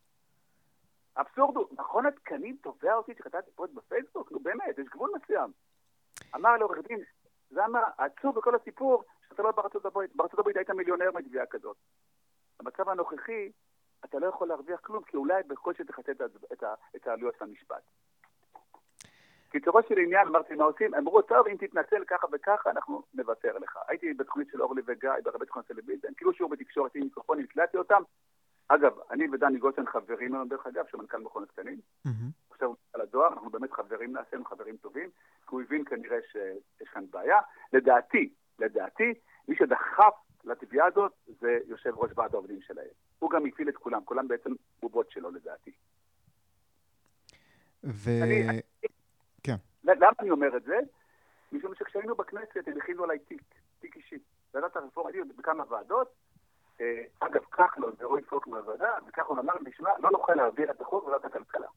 האבסורד 1.15 1.55
הוא, 1.55 1.65
מכון 1.71 2.05
התקנים 2.05 2.57
תובע 2.61 2.93
אותי 2.93 3.13
שכתבתי 3.17 3.51
פרויקט 3.51 3.73
בפייסבוק? 3.73 4.31
נו 4.31 4.39
באמת, 4.39 4.77
יש 4.77 4.87
גבול 4.87 5.11
מסוים. 5.15 5.51
אמר 6.35 6.57
לעורך 6.57 6.77
דין, 6.87 6.99
זה 7.49 7.65
אמר, 7.65 7.81
העצוב 7.97 8.35
בכל 8.35 8.55
הסיפור, 8.55 9.03
שאתה 9.29 9.43
לא 9.43 9.51
בארצות 9.51 9.85
הברית. 9.85 10.15
בארצות 10.15 10.39
הברית 10.39 10.57
היית 10.57 10.69
מיליונר 10.69 11.11
מתביעה 11.13 11.45
כזאת. 11.45 11.77
במצב 12.59 12.89
הנוכחי, 12.89 13.51
אתה 14.05 14.19
לא 14.19 14.27
יכול 14.27 14.47
להרוויח 14.47 14.79
כלום, 14.79 15.03
כי 15.03 15.17
אולי 15.17 15.43
בקושי 15.43 15.83
תחטא 15.83 16.11
את 16.95 17.07
העלויות 17.07 17.35
של 17.37 17.43
המשפט. 17.43 17.83
קיצורו 19.49 19.79
של 19.89 19.97
עניין, 19.97 20.27
אמרתי 20.27 20.55
מה 20.55 20.63
עושים, 20.63 20.95
אמרו, 20.95 21.21
טוב, 21.21 21.47
אם 21.47 21.55
תתנצל 21.59 22.03
ככה 22.07 22.27
וככה, 22.31 22.69
אנחנו 22.69 23.03
נוותר 23.13 23.57
לך. 23.57 23.77
הייתי 23.87 24.13
בתוכנית 24.13 24.47
של 24.51 24.61
אורלי 24.61 24.81
וגיא, 24.85 25.09
בהרבה 25.23 25.45
תוכניות 25.45 25.67
טלוויזיה, 25.67 26.09
כאילו 26.17 26.33
שיעור 26.33 26.51
בתקשורת 26.51 26.95
עם 26.95 27.03
מיקרופונים, 27.03 27.45
הקלטתי 27.49 27.77
אותם. 27.77 28.01
אגב, 28.67 28.91
אני 29.11 29.27
ודני 29.31 29.57
גולדשטיין 29.57 29.87
חברים 29.87 30.35
היום, 30.35 30.47
דרך 30.47 30.67
אגב, 30.67 30.85
של 30.91 30.97
מנכ"ל 30.97 31.17
מכון 31.17 31.43
התקנים. 31.43 31.79
עכשיו 32.51 32.73
על 32.93 33.01
הדואר, 33.01 33.33
אנחנו 33.33 33.49
באמת 33.49 33.71
חברים 33.71 34.13
נעשינו, 34.13 34.45
חברים 34.45 34.77
טובים, 34.77 35.09
כי 35.09 35.55
הוא 35.55 35.61
הבין 35.61 35.85
כנראה 35.85 36.17
שיש 36.31 36.89
כאן 36.89 37.05
בעיה. 37.11 37.39
לדעתי, 37.73 38.33
לדעתי, 38.59 39.13
מי 39.47 39.55
שדחף 39.55 40.13
לתביעה 40.43 40.87
הזאת 40.87 41.11
זה 41.27 41.59
יושב 41.67 41.93
ראש 41.95 42.11
ועד 42.15 42.33
העובדים 42.33 42.61
שלהם. 42.61 42.87
הוא 43.19 43.29
גם 43.29 43.45
הפעיל 43.45 43.69
את 43.69 43.77
כולם, 43.77 44.01
כולם 44.05 44.27
בעצם 44.27 44.51
בובות 44.81 45.11
שלו 45.11 45.31
לדעתי. 45.31 45.71
ו... 47.83 48.09
אני. 48.23 48.61
למה 49.95 50.13
אני 50.19 50.31
אומר 50.31 50.57
את 50.57 50.63
זה? 50.63 50.79
משום 51.51 51.75
שכשהיינו 51.75 52.15
בכנסת 52.15 52.67
הם 52.67 52.77
הכינו 52.77 53.03
עליי 53.03 53.19
תיק, 53.19 53.41
תיק 53.79 53.95
אישי. 53.95 54.19
ועדת 54.53 54.75
הרפורמה, 54.75 55.09
הייתי 55.09 55.33
בכמה 55.33 55.63
ועדות, 55.69 56.07
אגב, 57.19 57.43
כחלון 57.51 57.93
ורועי 57.99 58.23
פוק 58.23 58.47
מהוועדה, 58.47 58.97
וכחלון 59.07 59.39
אמר 59.39 59.53
לי, 59.61 59.71
תשמע, 59.71 59.89
לא 59.99 60.11
נוכל 60.11 60.33
להעביר 60.33 60.71
את 60.71 60.81
החוק 60.81 61.03
בוועדת 61.03 61.25
הכלכלה. 61.25 61.67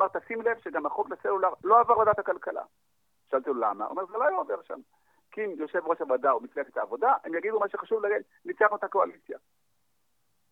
אמר, 0.00 0.08
תשים 0.08 0.42
לב 0.42 0.58
שגם 0.58 0.86
החוק 0.86 1.10
לסלולר 1.10 1.48
לא 1.64 1.80
עבר 1.80 1.98
ועדת 1.98 2.18
הכלכלה. 2.18 2.62
שאלתי 3.30 3.50
לו 3.50 3.60
למה, 3.60 3.84
הוא 3.84 3.90
אומר, 3.90 4.06
זה 4.06 4.12
לא 4.12 4.24
היה 4.24 4.36
עובר 4.36 4.62
שם. 4.62 4.80
כי 5.30 5.44
אם 5.44 5.50
יושב 5.58 5.86
ראש 5.86 6.00
הוועדה 6.00 6.32
או 6.32 6.40
מפלגת 6.40 6.76
העבודה, 6.76 7.12
הם 7.24 7.34
יגידו 7.34 7.60
מה 7.60 7.68
שחשוב 7.68 8.02
להגיד, 8.02 8.26
ניצחנו 8.44 8.76
את 8.76 8.84
הקואליציה. 8.84 9.38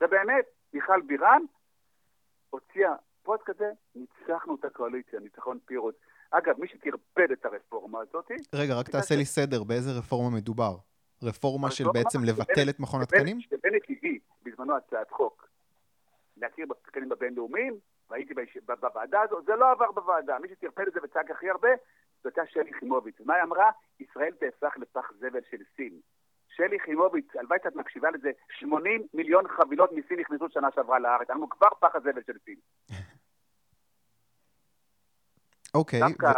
ובאמת, 0.01 0.45
מיכל 0.73 1.01
בירן 1.01 1.43
הוציאה 2.51 2.95
פוסט 3.23 3.43
כזה, 3.43 3.73
ניצחנו 3.95 4.55
את 4.55 4.65
הקואליציה, 4.65 5.21
ניצחון 5.21 5.59
פירוט. 5.65 5.95
אגב, 6.39 6.61
מי 6.61 6.69
שטרפד 6.69 7.31
את 7.33 7.45
הרפורמה 7.45 8.01
הזאת... 8.01 8.31
רגע, 8.55 8.75
רק 8.75 8.89
תעשה 8.89 9.17
לי 9.17 9.25
סדר, 9.25 9.65
באיזה 9.65 9.91
רפורמה 9.99 10.37
מדובר? 10.37 10.77
רפורמה 11.23 11.71
של 11.71 11.85
בעצם 11.93 12.19
לבטל 12.25 12.71
את 12.71 12.81
מכון 12.81 13.03
התקנים? 13.03 13.41
שבנט 13.41 13.83
הביא 13.91 14.19
בזמנו 14.43 14.77
הצעת 14.77 15.11
חוק 15.11 15.49
להכיר 16.37 16.67
בתקנים 16.67 17.13
הבינלאומיים, 17.13 17.79
והייתי 18.11 18.35
בוועדה 18.67 19.21
הזו, 19.21 19.43
זה 19.47 19.57
לא 19.57 19.71
עבר 19.71 19.93
בוועדה. 19.93 20.39
מי 20.39 20.49
שטרפד 20.49 20.87
את 20.89 20.93
זה 20.93 21.01
וצעק 21.05 21.31
הכי 21.31 21.51
הרבה, 21.51 21.69
זו 22.23 22.29
הייתה 22.29 22.43
שלי 22.53 22.71
יחימוביץ. 22.71 23.15
מה 23.25 23.35
היא 23.35 23.43
אמרה? 23.43 23.71
ישראל 24.01 24.33
תהפך 24.41 24.75
לפח 24.77 25.13
זבל 25.19 25.41
של 25.51 25.63
סין. 25.77 26.01
שלי 26.49 26.77
יחימוביץ, 26.77 27.27
הלוואי 27.37 27.59
שאת 27.65 27.77
מקשיבה 27.77 28.11
לזה, 28.11 28.31
80 28.59 29.07
מיליון 29.15 29.49
חבילות 29.49 29.93
מסין 29.93 30.21
נכנסו 30.21 30.49
שנה 30.51 30.69
שעברה 30.75 30.99
לארץ. 30.99 31.31
אנחנו 31.31 31.49
כבר 31.49 31.69
פח 31.81 31.97
הזבל 31.97 32.23
של 32.27 32.37
סין. 32.45 32.57
אוקיי. 35.75 36.01
דווקא 36.01 36.33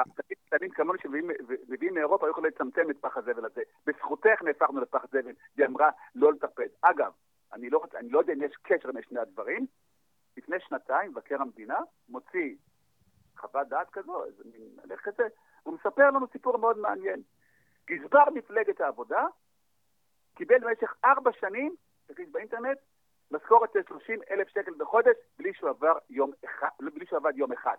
קטנים 0.46 0.70
כמוני 0.70 0.99
שמביאים 1.03 1.94
מאירופה, 1.94 2.31
יכולים 2.31 2.51
לצמצם 2.55 2.90
את 2.90 2.96
פח 3.01 3.16
הזבל 3.16 3.44
הזה. 3.44 3.62
בזכותך 3.87 4.42
נהפכנו 4.42 4.81
לפח 4.81 5.07
זבל, 5.07 5.33
היא 5.57 5.66
אמרה 5.66 5.90
לא 6.14 6.33
לטפל. 6.33 6.68
אגב, 6.83 7.12
אני 7.53 7.70
לא, 7.70 7.83
אני 7.94 8.09
לא 8.09 8.18
יודע 8.18 8.33
אם 8.33 8.42
יש 8.42 8.53
קשר 8.62 8.92
בין 8.92 9.03
שני 9.03 9.20
הדברים. 9.20 9.66
לפני 10.37 10.57
שנתיים, 10.61 11.11
מבקר 11.11 11.42
המדינה 11.42 11.79
מוציא 12.09 12.55
חוות 13.37 13.68
דעת 13.68 13.90
כזו, 13.90 14.25
איזה 14.25 14.42
מין 14.53 14.68
הלך 14.85 15.01
כזה, 15.01 15.27
הוא 15.62 15.75
מספר 15.75 16.11
לנו 16.11 16.27
סיפור 16.33 16.59
מאוד 16.59 16.79
מעניין. 16.79 17.22
גזבר 17.87 18.25
מפלגת 18.35 18.81
העבודה 18.81 19.25
קיבל 20.35 20.59
במשך 20.59 20.94
ארבע 21.05 21.31
שנים, 21.40 21.75
תגיד 22.07 22.33
באינטרנט, 22.33 22.79
משכורת 23.31 23.72
של 23.72 23.81
30 23.88 24.20
אלף 24.31 24.49
שקל 24.49 24.75
בחודש 24.79 25.16
בלי 25.38 25.55
שהוא 25.55 25.70
עבר 25.70 25.99
יום 26.11 26.31
אחד, 26.44 26.68
בלי 26.81 27.07
שהוא 27.07 27.16
עבד 27.16 27.33
יום 27.37 27.53
אחד. 27.53 27.77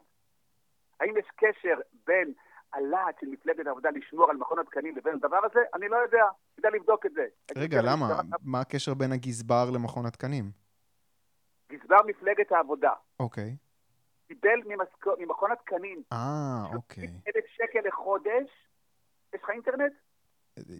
האם 0.99 1.17
יש 1.17 1.25
קשר 1.35 1.79
בין 2.07 2.33
הלהט 2.73 3.15
של 3.21 3.27
מפלגת 3.27 3.67
העבודה 3.67 3.89
לשמור 3.89 4.29
על 4.29 4.37
מכון 4.37 4.59
התקנים 4.59 4.97
לבין 4.97 5.13
הדבר 5.15 5.39
הזה? 5.43 5.59
אני 5.73 5.87
לא 5.87 5.95
יודע, 5.95 6.25
כדאי 6.57 6.71
לבדוק 6.71 7.05
את 7.05 7.11
זה. 7.11 7.25
רגע, 7.57 7.81
למה? 7.83 8.07
מה 8.41 8.61
הקשר 8.61 8.93
בין 8.93 9.11
הגזבר 9.11 9.69
למכון 9.73 10.05
התקנים? 10.05 10.51
גזבר 11.71 11.97
מפלגת 12.07 12.51
העבודה. 12.51 12.91
אוקיי. 13.19 13.55
קיבל 14.27 14.59
ממכון 15.19 15.51
התקנים. 15.51 16.03
אה, 16.13 16.65
אוקיי. 16.75 17.03
אלף 17.03 17.45
שקל 17.47 17.87
לחודש. 17.87 18.67
יש 19.33 19.43
לך 19.43 19.49
אינטרנט? 19.49 19.93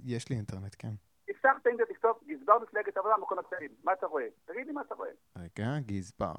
יש 0.06 0.30
לי 0.30 0.36
אינטרנט, 0.36 0.76
כן. 0.80 0.92
תפתח 1.26 1.50
את 1.62 1.66
האינטרנט, 1.66 1.90
תכתוב 1.92 2.20
גזבר 2.28 2.60
מפלגת 2.60 2.98
העבודה 2.98 3.16
מכון 3.22 3.40
התקנים. 3.40 3.70
מה 3.84 3.94
אתה 3.94 4.06
רואה? 4.06 4.28
תגיד 4.46 4.68
לי 4.68 4.74
מה 4.74 4.82
אתה 4.82 4.96
רואה. 4.96 5.10
רגע, 5.38 5.80
גזבר. 5.86 6.34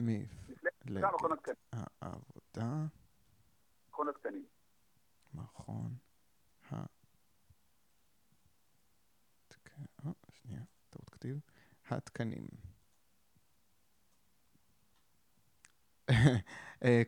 מפלגת 0.00 1.14
מכון 1.14 1.32
העבודה. 2.56 2.86
מכון 3.88 4.08
התקנים. 4.08 4.44
מכון 5.34 5.96
ה... 6.70 6.84
אה, 10.06 10.12
שנייה, 10.32 10.60
טעות 10.90 11.10
כתיב. 11.10 11.40
התקנים. 11.88 12.46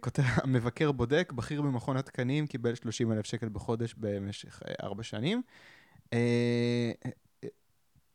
כותב, 0.04 0.22
המבקר 0.44 0.92
בודק, 0.92 1.32
בכיר 1.32 1.62
במכון 1.62 1.96
התקנים, 1.96 2.46
קיבל 2.46 2.74
30 2.74 3.12
אלף 3.12 3.26
שקל 3.26 3.48
בחודש 3.48 3.94
במשך 3.94 4.62
ארבע 4.82 5.02
שנים. 5.02 5.42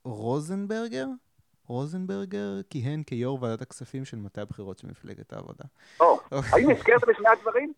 רוזנברגר? 0.05 1.05
רוזנברגר 1.71 2.61
כיהן 2.69 3.03
כיו"ר 3.03 3.43
ועדת 3.43 3.61
הכספים 3.61 4.05
של 4.05 4.17
מטה 4.17 4.41
הבחירות 4.41 4.77
של 4.77 4.87
מפלגת 4.87 5.33
העבודה. 5.33 5.63
או, 5.99 6.19
האם 6.31 6.69
הזכרת 6.69 7.01
בשני 7.07 7.29
הדברים? 7.29 7.73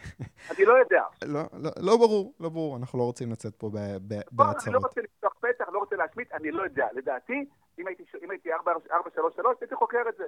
אני 0.50 0.64
לא 0.64 0.72
יודע. 0.72 1.02
לא, 1.24 1.40
לא, 1.52 1.70
לא 1.76 1.96
ברור, 1.96 2.34
לא 2.40 2.48
ברור, 2.48 2.76
אנחנו 2.76 2.98
לא 2.98 3.04
רוצים 3.04 3.32
לצאת 3.32 3.54
פה 3.54 3.70
בהצהרות. 3.70 4.56
לא, 4.56 4.62
אני 4.66 4.74
לא 4.74 4.78
רוצה 4.78 5.00
לפתוח 5.00 5.34
פתח, 5.40 5.68
לא 5.72 5.78
רוצה 5.78 5.96
להשמיט, 5.96 6.32
אני 6.32 6.50
לא 6.50 6.62
יודע. 6.62 6.86
לדעתי, 6.92 7.44
אם 7.78 7.86
הייתי 8.30 8.52
433, 8.52 9.56
הייתי 9.60 9.74
חוקר 9.74 10.02
את 10.08 10.16
זה. 10.16 10.24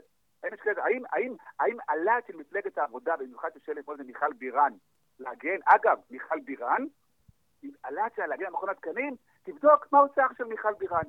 האם, 1.59 1.77
הלהט 1.89 2.27
של 2.27 2.37
מפלגת 2.37 2.79
העבודה, 2.79 3.17
במיוחד 3.17 3.49
של 3.55 3.61
שלט 3.67 3.89
מיכל 4.07 4.33
בירן, 4.39 4.73
להגן, 5.19 5.59
אגב, 5.65 5.99
מיכל 6.11 6.41
בירן, 6.45 6.87
הלהט 7.85 8.15
שלה 8.17 8.27
להגן 8.27 8.47
על 8.47 8.53
מכון 8.53 8.69
התקנים, 8.69 9.17
תבדוק 9.43 9.87
מה 9.93 9.99
אח 10.27 10.33
של 10.39 10.45
מיכל 10.45 10.73
בירן. 10.79 11.05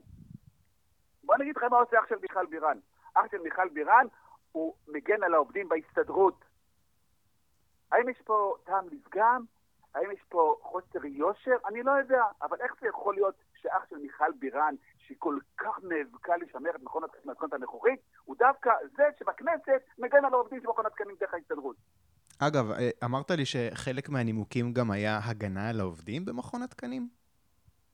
בוא 1.24 1.38
נגיד 1.38 1.58
לך 1.58 1.64
מה 1.64 1.78
עושה 1.78 2.00
אח 2.00 2.06
של 2.10 2.16
מיכל 2.22 2.46
בירן. 2.46 2.78
אח 3.14 3.24
של 3.32 3.38
מיכל 3.38 3.70
בירן 3.70 4.06
הוא 4.52 4.74
מגן 4.88 5.24
על 5.24 5.34
העובדים 5.34 5.70
בהסתדרות. 5.70 6.46
האם 7.92 8.10
יש 8.10 8.18
פה 8.26 8.56
טעם 8.64 8.86
לפגם? 8.92 9.44
האם 9.96 10.12
יש 10.12 10.20
פה 10.30 10.56
חוסר 10.62 11.06
יושר? 11.06 11.56
אני 11.68 11.84
לא 11.84 11.92
יודע, 11.92 12.24
אבל 12.42 12.58
איך 12.62 12.72
זה 12.82 12.88
יכול 12.88 13.16
להיות 13.16 13.36
שאח 13.62 13.86
של 13.90 13.98
מיכל 13.98 14.32
בירן, 14.40 14.76
שהיא 14.98 15.18
כל 15.20 15.38
כך 15.58 15.80
נאבקה 15.84 16.38
לשמר 16.38 16.70
את 16.76 16.84
מכון 16.84 17.04
התקנות 17.04 17.54
הנוכחית, 17.54 18.00
הוא 18.26 18.36
דווקא 18.40 18.70
זה 18.98 19.04
שבכנסת 19.20 19.82
מגן 19.98 20.26
על 20.26 20.34
העובדים 20.34 20.62
של 20.62 20.68
מכון 20.68 20.86
התקנים 20.86 21.16
דרך 21.20 21.34
ההסתדרות. 21.34 21.76
אגב, 22.40 22.72
אה, 22.72 22.90
אמרת 23.06 23.32
לי 23.32 23.46
שחלק 23.46 24.10
מהנימוקים 24.10 24.74
גם 24.74 24.92
היה 24.92 25.20
הגנה 25.24 25.70
על 25.70 25.80
העובדים 25.80 26.26
במכון 26.26 26.62
התקנים? 26.64 27.10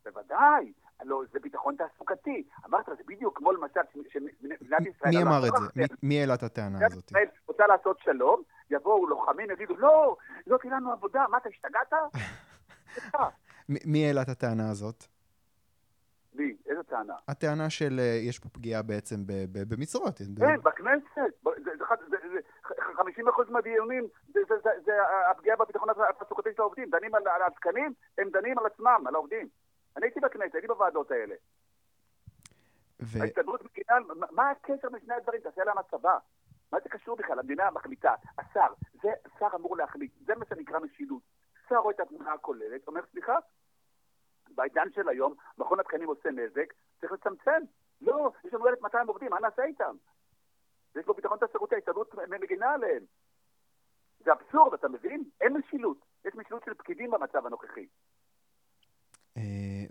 בוודאי. 0.06 0.74
לא, 1.04 1.22
זה 1.32 1.40
ביטחון 1.40 1.76
תעסוקתי. 1.76 2.44
אמרת, 2.66 2.86
זה 2.86 3.04
בדיוק 3.08 3.38
כמו 3.38 3.52
למשל 3.52 3.80
שמדינת 4.10 4.82
ישראל... 4.82 5.12
מי 5.12 5.24
אמר 5.24 5.48
את 5.48 5.52
זה? 5.76 5.96
מי 6.04 6.20
העלה 6.20 6.34
את 6.34 6.44
הטענה 6.44 6.78
הזאת? 6.78 6.92
מדינת 6.92 7.06
ישראל 7.06 7.28
רוצה 7.48 7.68
לעשות 7.68 8.00
שלום, 8.00 8.42
יבואו 8.70 9.08
לוחמים, 9.08 9.52
יגידו, 9.52 9.78
לא, 9.78 10.18
לא 10.48 10.58
תהיה 10.58 10.74
לנו 10.74 10.92
עבודה, 10.92 11.26
מה, 11.30 11.38
אתה 11.38 11.50
השתגעת? 11.50 11.94
מי 13.92 14.06
העלה 14.06 14.22
את 14.22 14.30
הטענה 14.30 14.72
הזאת? 14.72 15.04
מי? 16.34 16.56
איזה 16.66 16.84
טענה? 16.84 17.14
הטענה 17.28 17.70
של 17.70 18.00
אה, 18.00 18.20
יש 18.30 18.40
פה 18.40 18.50
פגיעה 18.50 18.82
בעצם 18.82 19.16
במשרות. 19.52 20.18
כן, 20.40 20.62
בכנסת. 20.64 21.48
50% 22.98 23.52
מהדיונים 23.52 24.08
זה 24.86 24.92
הפגיעה 25.32 25.58
בביטחון 25.58 25.90
התעסוקתי 26.10 26.50
של 26.56 26.62
העובדים. 26.62 26.90
דנים 26.90 27.16
על 27.16 27.42
התקנים, 27.48 27.94
הם 28.18 28.30
דנים 28.30 28.60
על 28.60 28.66
עצמם, 28.66 29.04
על 29.08 29.16
העובדים. 29.16 29.48
אני 29.98 30.06
הייתי 30.06 30.20
בכנסת, 30.20 30.56
הייתי 30.56 30.68
בוועדות 30.68 31.12
האלה. 31.12 31.36
ו... 33.00 33.22
ההסתדרות 33.22 33.62
מגינה, 33.64 33.96
מה 34.32 34.50
הקשר 34.50 34.90
בין 34.90 35.02
שני 35.02 35.14
הדברים? 35.14 35.42
תעשה 35.42 35.64
להם 35.64 35.78
הצבא. 35.78 36.18
מה 36.72 36.80
זה 36.80 36.90
קשור 36.90 37.16
בכלל? 37.16 37.40
המדינה 37.40 37.72
מחליטה, 37.72 38.14
השר, 38.38 38.74
זה 39.02 39.10
שר 39.40 39.48
אמור 39.56 39.78
להחליט, 39.78 40.12
זה 40.26 40.36
מה 40.36 40.46
שנקרא 40.46 40.80
משילות. 40.80 41.24
שר 41.70 41.76
רואה 41.76 41.96
את 41.96 42.00
התמונה 42.00 42.34
הכוללת, 42.34 42.88
אומר, 42.88 43.02
סליחה, 43.12 43.36
בעידן 44.56 44.92
של 44.92 45.10
היום, 45.10 45.34
מכון 45.58 45.80
התקנים 45.80 46.08
עושה 46.08 46.30
נזק, 46.32 46.74
צריך 47.02 47.12
לצמצם. 47.12 47.62
לא, 48.02 48.32
יש 48.44 48.54
לנו 48.54 48.68
1,200 48.68 49.08
עובדים, 49.08 49.30
מה 49.30 49.40
נעשה 49.40 49.64
איתם? 49.64 49.96
יש 50.96 51.08
לו 51.08 51.14
ביטחון 51.14 51.38
תעסוקתי, 51.38 51.76
ההסתדרות 51.76 52.16
מגינה 52.42 52.74
עליהם. 52.74 53.04
זה 54.20 54.32
אבסורד, 54.34 54.74
אתה 54.74 54.90
מבין? 54.90 55.24
אין 55.42 55.58
משילות. 55.58 55.98
יש 56.26 56.36
משילות 56.36 56.64
של 56.66 56.74
פקידים 56.74 57.12
במצב 57.12 57.37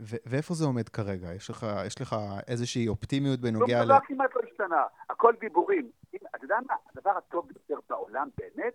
ואיפה 0.06 0.54
זה 0.54 0.64
עומד 0.64 0.88
כרגע? 0.88 1.34
יש 1.34 1.50
לך, 1.50 1.66
יש 1.86 2.00
לך 2.00 2.16
איזושהי 2.48 2.88
אופטימיות 2.88 3.40
בנוגע 3.40 3.84
ל... 3.84 3.88
לא, 3.88 3.94
כמעט 4.04 4.30
לא 4.36 4.40
השתנה, 4.50 4.84
הכל 5.10 5.34
דיבורים. 5.40 5.90
אתה 6.16 6.44
יודע 6.44 6.56
מה, 6.66 6.74
הדבר 6.90 7.10
הטוב 7.10 7.48
ביותר 7.48 7.78
בעולם 7.88 8.28
באמת, 8.38 8.74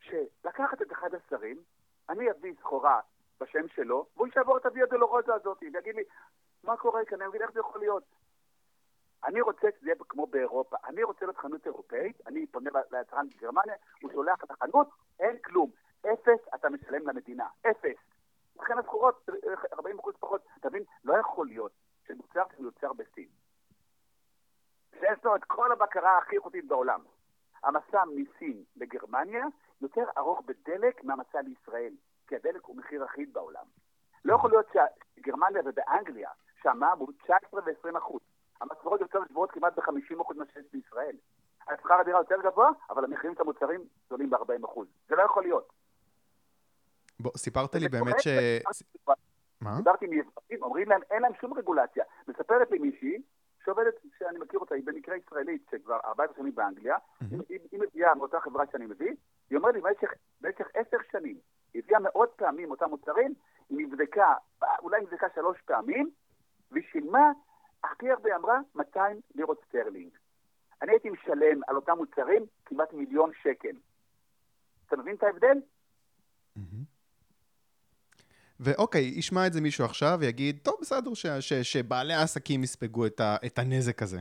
שלקחת 0.00 0.82
את 0.82 0.92
אחד 0.92 1.08
השרים, 1.14 1.56
אני 2.08 2.30
אביא 2.30 2.52
סחורה 2.60 3.00
בשם 3.40 3.68
שלו, 3.74 4.06
והוא 4.16 4.28
ישבור 4.28 4.56
את 4.56 4.66
הוויה 4.66 4.86
דולורוזה 4.86 5.34
הזאת, 5.34 5.58
ויגיד 5.62 5.94
לי, 5.94 6.02
מה 6.64 6.76
קורה 6.76 7.04
כאן? 7.04 7.20
אני 7.20 7.30
אגיד, 7.30 7.42
איך 7.42 7.50
זה 7.52 7.60
יכול 7.60 7.80
להיות? 7.80 8.04
אני 9.24 9.40
רוצה 9.40 9.68
שזה 9.78 9.86
יהיה 9.86 9.96
כמו 10.08 10.26
באירופה. 10.26 10.76
אני 10.88 11.02
רוצה 11.02 11.24
להיות 11.24 11.36
חנות 11.36 11.66
אירופאית, 11.66 12.20
אני 12.26 12.46
פונה 12.46 12.70
ליצרן 12.92 13.26
בגרמניה, 13.36 13.74
הוא 14.02 14.12
שולח 14.12 14.44
את 14.44 14.50
החנות, 14.50 14.88
אין 15.20 15.36
כלום. 15.44 15.70
אפס 16.00 16.40
אתה 16.54 16.68
משלם 16.68 17.08
למדינה. 17.08 17.46
אפס. 17.70 18.09
לכן 18.62 18.78
הסחורות, 18.78 19.28
40% 19.74 19.78
פחות. 20.20 20.46
אתה 20.60 20.68
מבין? 20.68 20.82
לא 21.04 21.14
יכול 21.14 21.46
להיות 21.46 21.72
שמוצר 22.06 22.42
שמיוצר 22.56 22.92
בסין, 22.92 23.28
שיש 25.00 25.24
לו 25.24 25.36
את 25.36 25.44
כל 25.44 25.72
הבקרה 25.72 26.18
הכי 26.18 26.36
איכותית 26.36 26.68
בעולם, 26.68 27.00
המסע 27.62 28.04
מסין 28.04 28.64
לגרמניה 28.76 29.44
יותר 29.80 30.04
ארוך 30.18 30.42
בדלק 30.46 31.04
מהמסע 31.04 31.40
לישראל, 31.40 31.92
כי 32.26 32.36
הדלק 32.36 32.64
הוא 32.64 32.76
מחיר 32.76 33.04
אחיד 33.04 33.32
בעולם. 33.32 33.64
לא 34.24 34.34
יכול 34.34 34.50
להיות 34.50 34.66
שגרמניה 34.72 35.62
ובאנגליה, 35.64 36.30
שהמע"מ 36.62 36.98
הוא 36.98 37.12
19 37.22 37.60
ו-20 37.64 37.98
אחוז, 37.98 38.20
המשכורות 38.60 39.00
יותר 39.00 39.24
גבוהות 39.30 39.50
כמעט 39.50 39.78
ב-50% 39.78 40.34
ממה 40.34 40.44
שיש 40.52 40.66
בישראל. 40.72 41.16
השכר 41.68 41.94
הדירה 41.94 42.18
יותר 42.18 42.40
גבוה, 42.42 42.70
אבל 42.90 43.04
המחירים 43.04 43.34
של 43.34 43.42
המוצרים 43.42 43.84
גדולים 44.06 44.30
ב-40%. 44.30 44.80
זה 45.08 45.16
לא 45.16 45.22
יכול 45.22 45.42
להיות. 45.42 45.72
בוא, 47.22 47.30
סיפרת 47.36 47.74
לי 47.74 47.88
באמת 47.88 48.20
ש... 48.20 48.28
מה? 49.60 49.76
דיברתי 49.76 50.04
עם 50.04 50.12
יזמים, 50.12 50.62
אומרים 50.62 50.88
להם, 50.88 51.00
אין 51.10 51.22
להם 51.22 51.32
שום 51.40 51.54
רגולציה. 51.54 52.04
מספרת 52.28 52.70
לי 52.70 52.78
מישהי, 52.78 53.22
שעובדת, 53.64 53.94
שאני 54.18 54.38
מכיר 54.38 54.60
אותה, 54.60 54.74
היא 54.74 54.84
במקרה 54.86 55.16
ישראלית, 55.16 55.66
שכבר 55.70 55.98
14 56.04 56.36
שנים 56.36 56.54
באנגליה, 56.54 56.96
היא 57.50 57.80
מביאה 57.80 58.14
מאותה 58.14 58.40
חברה 58.40 58.64
שאני 58.72 58.86
מביא, 58.86 59.12
היא 59.50 59.58
אומרת 59.58 59.74
לי, 59.74 59.80
במשך 60.40 60.66
עשר 60.74 60.96
שנים, 61.12 61.38
היא 61.74 61.82
הביאה 61.84 62.00
מאות 62.00 62.32
פעמים 62.36 62.70
אותם 62.70 62.90
מוצרים, 62.90 63.34
היא 63.68 63.78
נבדקה, 63.78 64.34
אולי 64.78 65.00
נבדקה 65.00 65.26
שלוש 65.34 65.60
פעמים, 65.64 66.10
והיא 66.70 66.84
שילמה 66.92 67.32
הכי 67.84 68.10
הרבה 68.10 68.36
אמרה 68.36 68.58
200 68.74 69.20
לירות 69.34 69.60
סטרלינג. 69.68 70.10
אני 70.82 70.92
הייתי 70.92 71.10
משלם 71.10 71.60
על 71.66 71.76
אותם 71.76 71.96
מוצרים 71.96 72.46
כמעט 72.64 72.92
מיליון 72.92 73.30
שקל. 73.42 73.76
אתה 74.86 74.96
מבין 74.96 75.14
את 75.14 75.22
ההבדל? 75.22 75.60
ואוקיי, 78.60 79.02
ישמע 79.16 79.46
את 79.46 79.52
זה 79.52 79.60
מישהו 79.60 79.84
עכשיו 79.84 80.16
ויגיד, 80.20 80.58
טוב, 80.62 80.74
בסדר, 80.80 81.14
ש- 81.14 81.26
ש- 81.26 81.52
שבעלי 81.52 82.14
העסקים 82.14 82.62
יספגו 82.62 83.06
את, 83.06 83.20
ה- 83.20 83.36
את 83.46 83.58
הנזק 83.58 84.02
הזה. 84.02 84.18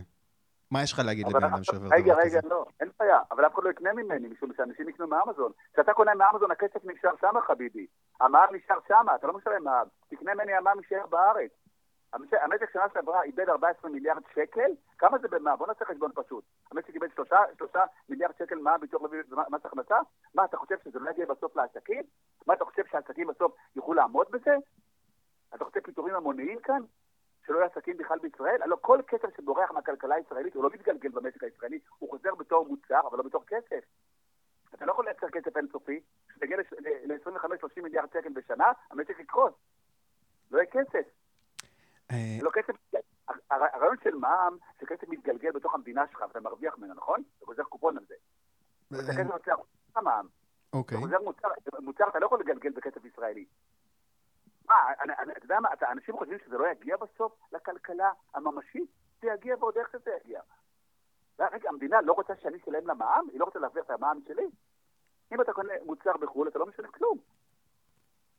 מה 0.72 0.84
יש 0.84 0.94
לך 0.94 1.00
להגיד 1.06 1.28
לבן 1.28 1.44
אדם 1.44 1.64
שעובר 1.64 1.80
דבר 1.88 1.96
כזה? 1.96 1.96
רגע, 1.96 2.16
רגע, 2.24 2.40
לא, 2.50 2.66
אין 2.80 2.90
בעיה, 3.00 3.20
אבל 3.32 3.46
אף 3.46 3.54
אחד 3.54 3.64
לא 3.64 3.70
יקנה 3.70 3.94
ממני, 3.94 4.28
משום 4.28 4.52
שאנשים 4.58 4.90
יקנו 4.90 5.08
מאמזון. 5.08 5.52
כשאתה 5.74 5.94
קונה 5.94 6.12
מאמזון, 6.16 6.52
הכסף 6.52 6.80
נשאר 6.86 7.12
שמה, 7.22 7.40
חביבי. 7.48 7.88
המע"מ 8.22 8.56
נשאר 8.56 8.76
שמה, 8.88 9.16
אתה 9.16 9.28
לא 9.28 9.34
משלם 9.38 9.64
מע"מ. 9.64 9.88
תקנה 10.10 10.34
ממני, 10.34 10.54
המע"מ 10.54 10.78
יישאר 10.80 11.06
בארץ. 11.10 11.52
המשק 12.14 12.70
שנה 12.74 12.84
שעברה 12.94 13.24
איבד 13.24 13.50
14 13.50 13.92
מיליארד 13.92 14.22
שקל, 14.36 14.72
כמה 14.98 15.18
זה 15.18 15.28
במה? 15.28 15.56
בוא 15.56 15.68
נעשה 15.68 15.86
חשבון 15.86 16.12
פשוט. 16.16 16.44
המשק 16.72 16.96
איבד 16.96 17.08
3, 17.16 17.30
3 17.58 17.72
מיליארד 18.10 18.34
שקל 18.40 18.56
מה 18.56 18.78
ביטוח 18.78 19.02
לאומי 19.02 19.18
ומס 19.30 19.66
הכנסה? 19.66 19.98
מה, 20.36 20.46
אתה 20.46 20.58
חושב 20.58 20.76
שזה 20.84 21.00
לא 21.00 21.10
יגיע 21.10 21.26
בסוף 21.26 21.56
לעסקים? 21.56 22.04
מה, 22.48 22.54
אתה 22.54 22.66
חושב 22.66 22.84
שהעסקים 22.92 23.28
בסוף 23.28 23.56
יוכלו 23.76 23.94
לעמוד 23.94 24.28
בזה? 24.32 24.56
אתה 25.56 25.66
רוצה 25.66 25.82
פיטורים 25.82 26.16
המוניים 26.16 26.60
כאן? 26.60 26.82
שלא 27.46 27.58
יהיו 27.58 27.68
עסקים 27.68 27.98
בכלל 27.98 28.20
בישראל? 28.20 28.62
הלוא 28.62 28.78
כל 28.82 29.00
כסף 29.08 29.38
שבורח 29.38 29.72
מהכלכלה 29.72 30.16
הישראלית 30.16 30.56
הוא 30.56 30.64
לא 30.64 30.70
מתגלגל 30.74 31.10
במשק 31.10 31.44
הישראלי, 31.44 31.80
הוא 32.00 32.10
חוזר 32.10 32.36
בתור 32.36 32.68
מוצר, 32.68 33.00
אבל 33.08 33.18
לא 33.18 33.24
בתור 33.24 33.44
כסף. 33.48 33.84
אתה 34.74 34.86
לא 34.86 34.92
יכול 34.92 35.06
לייצר 35.06 35.30
כסף 35.30 35.58
אינסופי, 35.58 36.00
כשתגיע 36.30 36.58
ל-25-30 36.58 37.82
מיליארד 37.84 38.10
שקל 38.14 38.30
בשנה, 38.30 38.72
המשק 38.92 39.20
יקרוס. 39.20 39.54
לא 40.52 40.58
יהיה 40.58 40.72
כסף. 40.72 41.19
אה, 42.12 42.38
לא 42.42 42.52
כסף, 42.54 42.74
הרעיון 43.50 43.96
של 44.04 44.16
מע"מ 44.16 44.58
זה 44.80 44.86
כסף 44.86 45.10
מתגלגל 45.10 45.52
בתוך 45.52 45.76
המדינה 45.76 46.08
שלך 46.12 46.22
ואתה 46.22 46.40
מרוויח 46.40 46.78
ממנו, 46.78 46.94
נכון? 46.94 47.24
אתה 47.38 47.46
גוזר 47.46 47.64
קופון 47.64 47.98
על 47.98 48.06
זה. 48.08 48.16
זה 48.90 49.12
כסף 49.12 49.30
יוצא 49.34 49.52
המע"מ. 49.96 50.28
אוקיי. 50.74 50.98
אתה 50.98 51.06
גוזר 51.06 51.18
מוצר, 51.80 52.10
אתה 52.10 52.20
לא 52.20 52.26
יכול 52.26 52.40
לגלגל 52.40 52.72
בכסף 52.72 53.06
ישראלי. 53.06 53.46
מה, 54.68 54.76
אתה 55.38 55.46
יודע 55.46 55.60
מה, 55.60 55.70
אנשים 55.92 56.18
חושבים 56.18 56.38
שזה 56.46 56.58
לא 56.58 56.72
יגיע 56.72 56.98
בסוף 56.98 57.34
לכלכלה 57.52 58.12
הממשית? 58.34 58.90
זה 59.22 59.28
יגיע 59.28 59.56
ועוד 59.60 59.78
איך 59.78 59.90
שזה 59.92 60.12
יגיע. 60.22 60.42
רגע, 61.40 61.70
המדינה 61.70 62.02
לא 62.02 62.14
רוצה 62.14 62.34
שאני 62.42 62.58
אשלם 62.58 62.88
לה 62.88 62.94
מע"מ? 62.94 63.28
היא 63.32 63.40
לא 63.40 63.46
רוצה 63.46 63.60
להרוויח 63.60 63.86
את 63.86 63.92
המע"מ 63.92 64.20
שלי? 64.28 64.48
אם 65.32 65.42
אתה 65.42 65.54
קונה 65.54 65.74
מוצר 65.86 66.18
בחו"ל, 66.22 66.48
אתה 66.48 66.60
לא 66.60 66.66
משלם 66.66 66.92
כלום. 66.92 67.18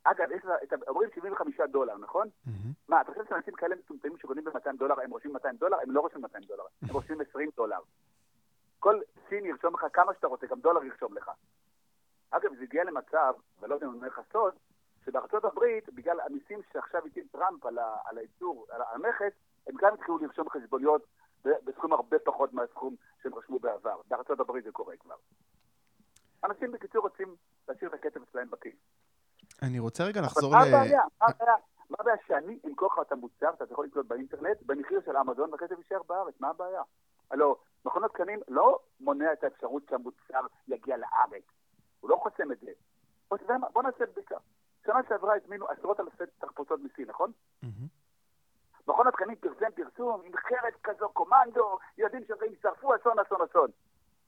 אגב, 0.04 0.32
יש, 0.32 0.42
אומרים 0.88 1.10
75 1.14 1.60
דולר, 1.60 1.96
נכון? 1.98 2.28
מה, 2.88 3.00
אתה 3.00 3.12
חושב 3.12 3.24
שאנשים 3.28 3.54
כאלה 3.54 3.76
מטומטמים 3.76 4.18
שקונים 4.18 4.44
ב-200 4.44 4.76
דולר, 4.78 5.00
הם 5.00 5.10
רושמים 5.10 5.34
200 5.34 5.56
דולר? 5.56 5.76
הם 5.82 5.90
לא 5.90 6.00
רושמים 6.00 6.22
200 6.22 6.44
דולר, 6.44 6.64
הם 6.82 6.88
רושמים 6.88 7.20
20 7.20 7.50
דולר. 7.56 7.78
כל 8.78 9.00
סין 9.28 9.46
ירשום 9.46 9.74
לך 9.74 9.86
כמה 9.92 10.14
שאתה 10.14 10.26
רוצה, 10.26 10.46
גם 10.46 10.60
דולר 10.60 10.84
ירשום 10.84 11.16
לך. 11.16 11.30
אגב, 12.30 12.54
זה 12.54 12.62
הגיע 12.62 12.84
למצב, 12.84 13.34
ולא 13.60 13.74
יודע 13.74 13.86
אם 13.86 13.90
אני 13.90 13.98
אומר 13.98 14.08
לך 14.08 14.20
סוד, 14.32 14.54
שבארצות 15.04 15.44
הברית, 15.44 15.88
בגלל 15.88 16.20
המיסים 16.20 16.60
שעכשיו 16.72 17.06
הטיל 17.06 17.26
טראמפ 17.32 17.66
על, 17.66 18.18
הייצור, 18.18 18.66
על 18.70 18.82
המכס, 18.94 19.32
הם 19.66 19.74
גם 19.80 19.94
התחילו 19.94 20.18
לרשום 20.18 20.50
חשבוניות 20.50 21.06
בסכום 21.44 21.92
הרבה 21.92 22.18
פחות 22.18 22.52
מהסכום 22.52 22.94
שהם 23.22 23.34
רשמו 23.34 23.58
בעבר. 23.58 24.00
בארצות 24.08 24.40
הברית 24.40 24.64
זה 24.64 24.72
קורה 24.72 24.96
כבר. 24.96 25.14
אנשים 26.44 26.72
בקיצור 26.72 27.02
רוצים 27.02 27.36
להשאיר 27.68 27.90
את 27.90 27.94
הכסף 27.94 28.22
אצלהם 28.28 28.50
בכיס. 28.50 28.74
אני 29.62 29.79
רוצה 29.79 30.05
רגע 30.05 30.20
לחזור 30.20 30.51
ל... 30.51 30.57
מה 30.57 30.62
הבעיה? 30.62 31.01
מה 31.20 31.27
הבעיה? 31.29 31.55
מה 31.90 31.96
הבעיה 32.01 32.16
שאני 32.27 32.59
אמכור 32.66 32.88
לך 32.92 33.07
את 33.07 33.12
המוצר 33.12 33.51
שאתה 33.59 33.73
יכול 33.73 33.87
לקנות 33.87 34.07
באינטרנט 34.07 34.57
במחיר 34.66 35.01
של 35.05 35.16
אמזון 35.16 35.51
והכסף 35.53 35.79
יישאר 35.79 36.03
בארץ? 36.09 36.35
מה 36.40 36.49
הבעיה? 36.49 36.83
הלו, 37.31 37.57
מכון 37.85 38.05
התקנים 38.05 38.40
לא 38.49 38.79
מונע 39.01 39.33
את 39.33 39.44
האפשרות 39.44 39.83
שהמוצר 39.90 40.40
יגיע 40.68 40.96
לארץ. 40.96 41.44
הוא 42.01 42.11
לא 42.11 42.16
חוסם 42.16 42.53
את 42.53 42.61
זה. 42.61 42.70
בוא 43.73 43.83
נעשה 43.83 44.07
בדיקה. 44.07 44.37
שנה 44.87 45.01
שעברה 45.09 45.35
הזמינו 45.37 45.68
עשרות 45.68 46.01
אלפי 46.01 46.25
תחפושות 46.38 46.81
מסין, 46.81 47.09
נכון? 47.09 47.33
מכון 48.88 49.07
התקנים 49.07 49.37
פרסם 49.37 49.70
פרסום 49.75 50.20
עם 50.25 50.33
חרת 50.37 50.75
כזו, 50.83 51.09
קומנדו, 51.09 51.79
ילדים 51.99 52.25
שאומרים, 52.29 52.53
שרפו 52.62 52.96
אסון, 52.96 53.18
אסון, 53.18 53.38
אסון. 53.51 53.70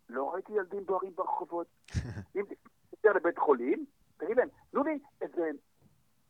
לא 0.09 0.35
ראיתי 0.35 0.53
ילדים 0.53 0.87
בוערים 0.87 1.13
ברחובות. 1.15 1.67
אם 2.37 2.45
תצטרך 2.91 3.17
לבית 3.17 3.39
חולים, 3.39 3.87
תגיד 4.25 4.37
להם, 4.37 4.49
תנו 4.71 4.85
לי 4.85 4.99
איזה, 5.21 5.51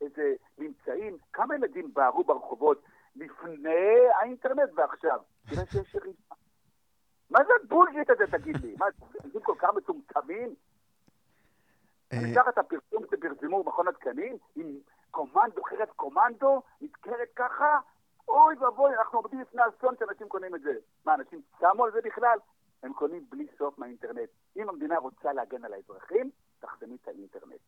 איזה 0.00 0.34
ממצאים, 0.58 1.16
כמה 1.32 1.54
ילדים 1.54 1.94
בערו 1.94 2.24
ברחובות 2.24 2.82
לפני 3.16 4.08
האינטרנט 4.20 4.70
ועכשיו. 4.74 5.20
תראה 5.48 5.66
שיש 5.66 5.94
ירידה. 5.94 6.34
מה 7.30 7.38
זה 7.44 7.52
הבולשיט 7.64 8.10
הזה, 8.10 8.24
תגיד 8.38 8.56
לי? 8.56 8.74
מה, 8.78 8.86
ילדים 9.24 9.40
כל 9.40 9.54
כך 9.58 9.68
מטומטמים? 9.76 10.54
אני 12.12 12.32
אקח 12.32 12.48
את 12.48 12.58
הפרסום 12.58 13.02
שפרסמו 13.10 13.64
במכון 13.64 13.88
התקנים, 13.88 14.36
עם 14.56 14.78
קומנדו, 15.10 15.62
חרת 15.62 15.90
קומנדו, 15.96 16.62
נזכרת 16.80 17.28
ככה, 17.36 17.78
אוי 18.28 18.54
ואבוי, 18.54 18.94
אנחנו 18.96 19.18
עומדים 19.18 19.40
לפני 19.40 19.62
אסון 19.68 19.94
שאנשים 19.98 20.28
קונים 20.28 20.54
את 20.54 20.60
זה. 20.60 20.72
מה, 21.04 21.14
אנשים 21.14 21.42
שמו 21.60 21.84
על 21.84 21.92
זה 21.92 22.00
בכלל? 22.04 22.38
הם 22.82 22.92
קונים 22.92 23.26
בלי 23.28 23.46
סוף 23.58 23.78
מהאינטרנט. 23.78 24.28
אם 24.56 24.68
המדינה 24.68 24.98
רוצה 24.98 25.32
להגן 25.32 25.64
על 25.64 25.72
האזרחים, 25.72 26.30
תחסמי 26.60 26.96
את 27.02 27.08
האינטרנט. 27.08 27.60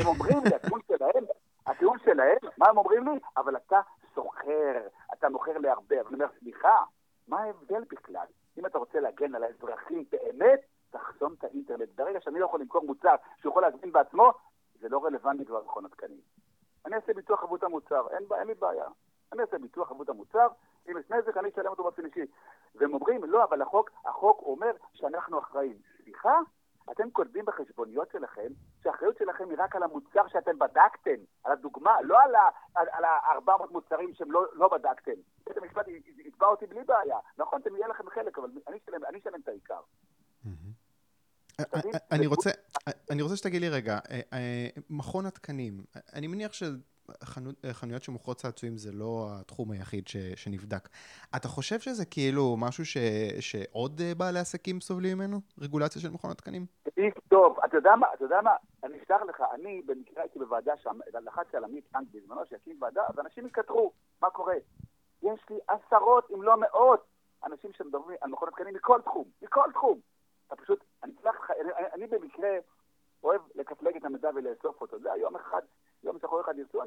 הם 0.00 0.06
אומרים 0.06 0.38
לי, 0.44 0.54
הטיעון 0.54 0.80
שלהם, 0.88 1.24
הטיעון 1.66 1.98
שלהם, 2.04 2.36
מה 2.58 2.68
הם 2.68 2.78
אומרים 2.78 3.08
לי? 3.08 3.20
אבל 3.36 3.56
אתה 3.56 3.80
סוחר, 4.14 4.86
אתה 5.12 5.28
מוכר 5.28 5.58
להרבה. 5.58 5.96
אני 6.00 6.14
אומר, 6.14 6.26
סליחה, 6.40 6.82
מה 7.28 7.40
ההבדל 7.40 7.84
בכלל? 7.90 8.26
אם 8.58 8.66
אתה 8.66 8.78
רוצה 8.78 9.00
להגן 9.00 9.34
על 9.34 9.44
האזרחים 9.44 10.04
באמת, 10.10 10.60
תחסום 10.90 11.34
את 11.38 11.44
האינטרנט. 11.44 11.88
ברגע 11.94 12.20
שאני 12.20 12.38
לא 12.38 12.44
יכול 12.44 12.60
למכור 12.60 12.84
מוצר 12.84 13.14
שהוא 13.36 13.50
יכול 13.50 13.62
להזמין 13.62 13.92
בעצמו, 13.92 14.32
זה 14.80 14.88
לא 14.88 15.04
רלוונטי 15.04 15.44
כבר 15.44 15.62
מכון 15.64 15.84
התקנים. 15.84 16.20
אני 16.86 16.96
אעשה 16.96 17.14
ביטוח 17.14 17.40
חבות 17.40 17.62
המוצר, 17.62 18.06
אין, 18.10 18.24
אין 18.38 18.46
לי 18.46 18.54
בעיה. 18.54 18.84
אני 19.32 19.42
אעשה 19.42 19.58
ביטוח 19.58 19.88
חבות 19.88 20.08
המוצר, 20.08 20.48
אם 20.90 20.98
יש 20.98 21.10
נזק 21.10 21.36
אני 21.36 21.48
אשלם 21.48 21.66
אותו 21.66 21.82
באופן 21.82 22.04
אישי. 22.04 22.26
והם 22.74 22.94
אומרים, 22.94 23.24
לא, 23.24 23.44
אבל 23.44 23.62
החוק, 23.62 23.90
החוק 24.04 24.42
אומר 24.42 24.70
שאנחנו 24.92 25.38
אחראים. 25.38 25.76
סליחה? 26.02 26.40
אתם 26.92 27.10
כותבים 27.10 27.44
בחשבוניות 27.44 28.08
שלכם 28.12 28.48
שהאחריות 28.82 29.16
שלכם 29.18 29.50
היא 29.50 29.58
רק 29.58 29.76
על 29.76 29.82
המוצר 29.82 30.28
שאתם 30.28 30.58
בדקתם, 30.58 31.20
על 31.44 31.52
הדוגמה, 31.52 32.02
לא 32.02 32.22
על, 32.22 32.34
ה, 32.34 32.40
על, 32.74 32.86
על 32.92 33.04
ה-400 33.04 33.70
מוצרים 33.70 34.14
שהם 34.14 34.32
לא, 34.32 34.46
לא 34.52 34.68
בדקתם. 34.68 35.12
בית 35.46 35.56
המשפט 35.56 35.88
יתבע 36.18 36.46
אותי 36.46 36.66
בלי 36.66 36.84
בעיה. 36.84 37.18
נכון, 37.38 37.60
אתם 37.60 37.76
יהיה 37.76 37.88
לכם 37.88 38.10
חלק, 38.10 38.38
אבל 38.38 38.50
אני 39.08 39.18
אשלם 39.18 39.40
את 39.42 39.48
העיקר. 39.48 39.80
אני 42.12 42.26
רוצה, 42.26 42.50
אני 43.10 43.22
רוצה 43.22 43.36
שתגיד 43.36 43.60
לי 43.60 43.68
רגע, 43.68 43.98
אה, 44.10 44.20
אה, 44.32 44.68
מכון 44.90 45.26
התקנים, 45.26 45.84
אני 46.14 46.26
מניח 46.26 46.52
שחנויות 47.66 48.02
שמוכרות 48.02 48.36
צעצועים 48.36 48.76
זה 48.76 48.92
לא 48.92 49.26
התחום 49.30 49.70
היחיד 49.70 50.08
ש, 50.08 50.16
שנבדק. 50.16 50.88
אתה 51.36 51.48
חושב 51.48 51.80
שזה 51.80 52.04
כאילו 52.04 52.56
משהו 52.58 52.84
ש, 52.86 52.96
שעוד 53.40 54.00
אה, 54.00 54.12
בעלי 54.14 54.38
עסקים 54.38 54.80
סובלים 54.80 55.18
ממנו? 55.18 55.40
רגולציה 55.58 56.02
של 56.02 56.10
מכון 56.10 56.30
התקנים? 56.30 56.66
טוב, 57.28 57.58
אתה 57.64 57.76
יודע 57.76 57.96
מה, 57.96 58.06
אתה 58.14 58.24
יודע 58.24 58.40
מה, 58.40 58.50
אני 58.84 58.98
אשלח 59.02 59.22
לך, 59.28 59.42
אני 59.54 59.82
במקרה 59.86 60.22
הייתי 60.22 60.38
בוועדה 60.38 60.76
שם, 60.76 60.98
לחצתי 61.24 61.56
על 61.56 61.64
עמית 61.64 61.84
טנק 61.92 62.08
בזמנו 62.12 62.40
שיקים 62.46 62.76
ועדה, 62.80 63.02
ואנשים 63.14 63.46
התכתרו, 63.46 63.92
מה 64.22 64.30
קורה? 64.30 64.54
יש 65.22 65.40
לי 65.50 65.58
עשרות 65.68 66.30
אם 66.34 66.42
לא 66.42 66.56
מאות 66.60 67.06
אנשים 67.46 67.72
שמדברים 67.72 68.16
על 68.20 68.30
מכון 68.30 68.48
התקנים 68.48 68.74
מכל 68.74 69.00
תחום, 69.04 69.24
מכל 69.42 69.72
תחום. 69.72 70.00
אתה 70.46 70.56
פשוט, 70.56 70.84
אני 71.02 71.12
אצלח 71.20 71.34
לך, 71.34 71.50
אני, 71.60 71.70
אני 71.94 72.06
במקרה 72.06 72.48
אוהב 73.24 73.40
לקפלג 73.54 73.96
את 73.96 74.04
המידע 74.04 74.30
ולאסוף 74.34 74.80
אותו. 74.80 74.98
זה 74.98 75.12
היום 75.12 75.36
אחד, 75.36 75.62
יום 76.04 76.18
שחור 76.18 76.40
אחד 76.40 76.58
ירצו, 76.58 76.82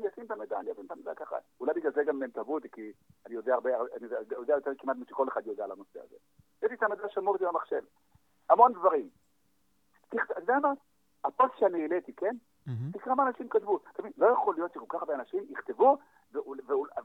אני 0.61 0.71
אשים 0.71 0.85
את 0.85 0.91
המידע 0.91 1.15
ככה. 1.15 1.35
אולי 1.59 1.73
בגלל 1.73 1.91
זה 1.91 2.03
גם 2.03 2.23
הם 2.23 2.29
תבעו 2.31 2.53
אותי, 2.53 2.69
כי 2.69 2.91
אני 3.25 3.35
יודע 3.35 3.53
הרבה, 3.53 3.69
אני 3.75 4.07
יודע 4.31 4.53
יותר 4.53 4.71
כמעט 4.77 4.97
משכל 4.97 5.27
אחד 5.27 5.47
יודע 5.47 5.63
על 5.63 5.71
הנושא 5.71 5.99
הזה. 5.99 6.15
יש 6.61 6.69
לי 6.69 6.75
את 6.75 6.83
המידע 6.83 7.09
שמור 7.09 7.33
אותי 7.33 7.45
במחשב. 7.45 7.81
המון 8.49 8.73
דברים. 8.73 9.09
אתה 10.07 10.39
יודע 10.39 10.59
מה? 10.59 10.73
הפוסט 11.23 11.53
שאני 11.59 11.81
העליתי, 11.81 12.13
כן? 12.13 12.35
תקרא 12.93 13.15
מה 13.15 13.27
אנשים 13.27 13.49
כתבו. 13.49 13.79
לא 14.17 14.27
יכול 14.27 14.55
להיות 14.55 14.73
שכל 14.73 14.85
כך 14.89 14.99
הרבה 14.99 15.15
אנשים 15.15 15.45
יכתבו, 15.49 15.97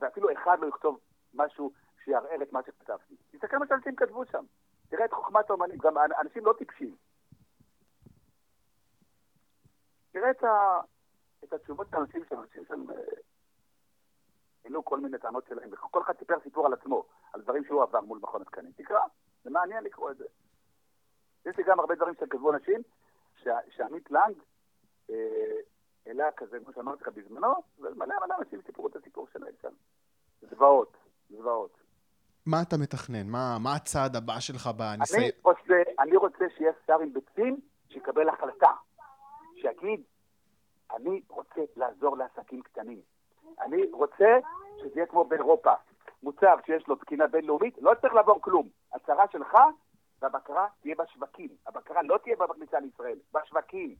ואפילו 0.01 0.33
אחד 0.33 0.59
לא 0.61 0.67
יכתוב 0.67 1.01
משהו 1.35 1.73
שיערער 2.05 2.43
את 2.43 2.53
מה 2.53 2.61
שכתבתי. 2.67 3.17
תסתכל 3.31 3.59
מה 3.59 3.67
שאנשים 3.67 3.97
כתבו 3.97 4.25
שם. 4.27 4.45
תראה 4.89 5.05
את 5.05 5.13
חוכמת 5.13 5.51
האומנים, 5.51 5.79
גם 5.79 5.95
אנשים 6.21 6.45
לא 6.45 6.55
טיפשים. 6.59 6.97
תראה 10.13 10.31
את, 10.31 10.45
ה... 10.45 10.81
את 11.45 11.53
התשובות 11.53 11.87
של 12.13 12.25
שאנשים 12.29 12.65
שם 12.69 12.87
העלו 14.67 14.85
כל 14.85 15.01
מיני 15.01 15.19
טענות 15.19 15.47
שלהם, 15.49 15.69
וכל 15.73 16.03
אחד 16.03 16.13
סיפר 16.19 16.35
סיפור 16.43 16.67
על 16.67 16.73
עצמו, 16.73 17.05
על 17.33 17.41
דברים 17.41 17.65
שהוא 17.65 17.83
עבר 17.83 18.01
מול 18.01 18.19
מכון 18.23 18.43
התקנים. 18.43 18.73
תקרא, 18.77 19.01
זה 19.45 19.51
מעניין 19.51 19.85
לקרוא 19.85 20.11
את 20.11 20.17
זה. 20.17 20.25
יש 21.47 21.57
לי 21.57 21.65
גם 21.67 21.81
הרבה 21.81 21.95
דברים 21.95 22.15
שכתבו 22.15 22.53
אנשים, 22.53 22.83
שעמית 23.69 24.11
לנג 24.11 24.37
אה, 25.11 25.17
העלה 26.07 26.33
כזה, 26.37 26.59
כמו 26.65 26.73
שאמרתי 26.73 27.03
לך 27.05 27.09
בזמנו, 27.09 27.55
ומלא 27.79 28.15
מלא 28.27 28.35
אנשים 28.41 28.61
סיפרו 28.67 28.87
את 28.87 28.97
הסיפור 28.97 29.29
שלהם 29.33 29.53
שם. 29.63 29.73
זוועות, 30.51 30.97
זוועות. 31.31 31.77
מה 32.47 32.57
אתה 32.63 32.77
מתכנן? 32.77 33.27
מה, 33.27 33.57
מה 33.63 33.75
הצעד 33.77 34.17
הבא 34.17 34.41
שלך 34.41 34.67
בניסיון? 34.77 35.23
אני 35.23 35.31
רוצה, 35.43 35.91
אני 35.99 36.17
רוצה 36.17 36.45
שיהיה 36.57 36.73
שר 36.87 37.01
עם 37.01 37.13
ביצים 37.13 37.61
שיקבל 37.89 38.29
החלטה. 38.29 38.71
שיגיד, 39.55 40.03
אני 40.97 41.23
רוצה 41.29 41.61
לעזור 41.77 42.17
לעסקים 42.17 42.63
קטנים. 42.63 43.01
אני 43.61 43.83
רוצה 43.93 44.39
שזה 44.97 45.01
יהיה 45.01 45.07
כמו 45.07 45.25
באירופה. 45.25 45.73
מוצר 46.23 46.55
שיש 46.67 46.89
לו 46.89 46.97
תקינה 46.97 47.27
בינלאומית, 47.27 47.75
לא 47.81 47.93
צריך 48.01 48.15
לעבור 48.15 48.41
כלום. 48.41 48.69
הצהרה 48.95 49.25
שלך 49.33 49.57
והבקרה 50.23 50.67
תהיה 50.81 50.95
בשווקים. 50.95 51.49
הבקרה 51.67 52.03
לא 52.03 52.19
תהיה 52.23 52.37
בכניסה 52.37 52.81
לישראל, 52.81 53.19
בשווקים. 53.33 53.95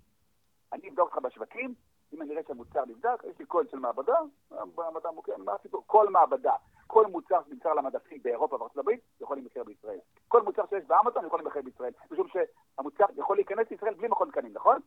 אני 0.73 0.89
אבדוק 0.89 1.09
אותך 1.09 1.25
בשווקים, 1.25 1.75
אם 2.13 2.23
אני 2.23 2.33
אראה 2.33 2.43
שהמוצר 2.49 2.85
נבדק, 2.85 3.25
יש 3.25 3.39
לי 3.39 3.45
קוד 3.47 3.71
של 3.71 3.79
מעבדה, 3.79 4.19
מעבדה 4.51 5.11
מוכרת, 5.11 5.39
מה 5.39 5.53
הסיפור? 5.61 5.85
כל 5.87 6.09
מעבדה. 6.09 6.53
כל 6.87 7.07
מוצר 7.07 7.41
שנמכר 7.49 7.69
על 7.69 7.79
המדפים 7.79 8.19
באירופה 8.23 8.57
ובארצות 8.57 8.79
הברית 8.79 9.01
יכול 9.21 9.37
להימכר 9.37 9.65
בישראל. 9.65 9.99
כל 10.29 10.43
מוצר 10.43 10.63
שיש 10.71 10.85
באמזון 10.87 11.27
יכול 11.27 11.39
להימכר 11.39 11.63
בישראל, 11.63 11.93
משום 12.11 12.27
שהמוצר 12.29 13.05
יכול 13.17 13.37
להיכנס 13.37 13.67
לישראל 13.71 13.95
בלי 13.95 14.09
מכון 14.09 14.31
תקנים, 14.31 14.53
נכון? 14.55 14.81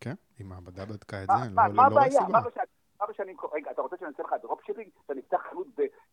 כן, 0.00 0.14
אם 0.40 0.48
מעבדה 0.48 0.84
בדקה 0.84 1.22
את 1.22 1.26
זה, 1.26 1.32
לא 1.54 1.62
רואה 1.62 1.68
לה 1.68 2.10
סיבה. 2.10 2.28
מה 2.28 2.38
הבעיה? 2.38 2.64
רגע, 3.52 3.70
אתה 3.70 3.82
רוצה 3.82 3.96
שאני 3.96 4.10
אעשה 4.10 4.22
לך 4.22 4.34
dropshipping, 4.42 4.90
ואני 5.08 5.20
אפתח 5.20 5.40
חנות 5.50 5.66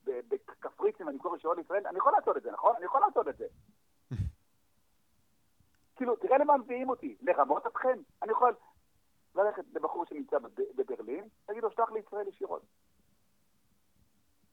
בקפריסין 0.06 1.06
ואני 1.06 1.18
אמכור 1.18 1.34
רישיון 1.34 1.58
לישראל? 1.58 1.88
אני 1.88 1.98
יכול 1.98 2.14
לעשות 2.18 2.38
את 2.38 2.44
זה, 2.44 2.52
נכון? 2.52 2.76
אני 2.76 2.86
יכול 2.86 3.02
לעשות 3.02 3.28
את 3.28 3.38
זה. 3.38 3.46
כאילו, 5.96 6.16
תראה 6.16 6.38
למה 6.38 6.58
מביאים 6.58 6.90
אותי, 6.90 7.18
לרמות 7.22 7.68
אתכם? 7.68 8.00
אני 8.24 8.32
יכול 8.32 8.56
ללכת 9.36 9.64
לבחור 9.74 10.06
שנמצא 10.06 10.38
בברלין, 10.76 11.28
להגיד 11.50 11.64
לו, 11.64 11.72
שלח 11.72 11.92
לישראל 11.92 12.28
ישירות. 12.28 12.62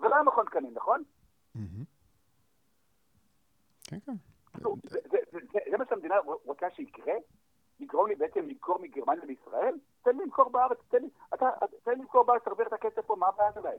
ולא 0.01 0.15
היה 0.15 0.23
מכון 0.23 0.45
תקנים, 0.45 0.75
נכון? 0.75 1.03
כן, 3.85 3.99
כן. 4.07 4.13
זה 5.71 5.77
מה 5.79 5.85
שהמדינה 5.89 6.15
רוצה 6.45 6.71
שיקרה? 6.71 7.15
לגרום 7.81 8.09
לי 8.09 8.15
בעצם 8.15 8.41
למכור 8.41 8.79
מגרמניה 8.83 9.25
לישראל? 9.25 9.75
תן 10.03 10.17
לי 10.17 10.25
למכור 10.25 10.51
בארץ, 10.51 10.79
תן 10.89 11.03
לי, 11.03 11.09
אתה, 11.35 11.47
תן 11.85 11.91
לי 11.91 11.97
למכור 11.97 12.25
בארץ, 12.25 12.43
תרוויח 12.45 12.69
את 12.69 12.73
הכסף 12.73 13.07
פה, 13.07 13.17
מה 13.17 13.27
הבעיה 13.27 13.51
שלהם? 13.55 13.79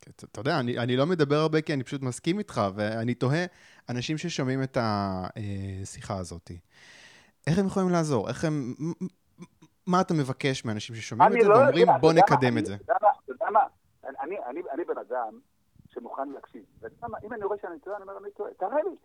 כן, 0.00 0.10
אתה 0.24 0.40
יודע, 0.40 0.60
אני, 0.60 0.78
אני 0.78 0.96
לא 0.96 1.06
מדבר 1.06 1.36
הרבה 1.36 1.60
כי 1.60 1.74
אני 1.74 1.84
פשוט 1.84 2.02
מסכים 2.02 2.38
איתך, 2.38 2.60
ואני 2.74 3.14
תוהה, 3.14 3.44
אנשים 3.88 4.18
ששומעים 4.18 4.62
את 4.62 4.78
השיחה 4.80 6.14
אה, 6.14 6.18
הזאת, 6.18 6.50
איך 7.46 7.58
הם 7.58 7.66
יכולים 7.66 7.88
לעזור? 7.88 8.28
איך 8.28 8.44
הם... 8.44 8.74
מה 9.86 10.00
אתה 10.00 10.14
מבקש 10.14 10.64
מאנשים 10.64 10.96
ששומעים 10.96 11.32
את 11.36 11.42
זה 11.42 11.48
לא 11.48 11.54
ואומרים, 11.54 11.88
בוא 12.00 12.12
נקדם 12.12 12.58
את 12.58 12.66
זה? 12.66 12.74
אתה 12.74 12.92
יודע 13.28 13.46
מה? 13.50 13.60
אני, 14.22 14.36
אני, 14.46 14.60
אני 14.72 14.84
בן 14.84 14.98
אדם 14.98 15.40
שמוכן 16.00 16.28
להקשיב. 16.28 16.64
ואם 16.80 17.32
אני 17.32 17.44
רואה 17.44 17.58
שאני 17.58 17.80
טועה, 17.80 17.96
אני 17.96 18.02
אומר, 18.02 18.18
אני 18.18 18.30
טועה. 18.30 18.54
תראה 18.54 18.82
לי, 18.82 18.96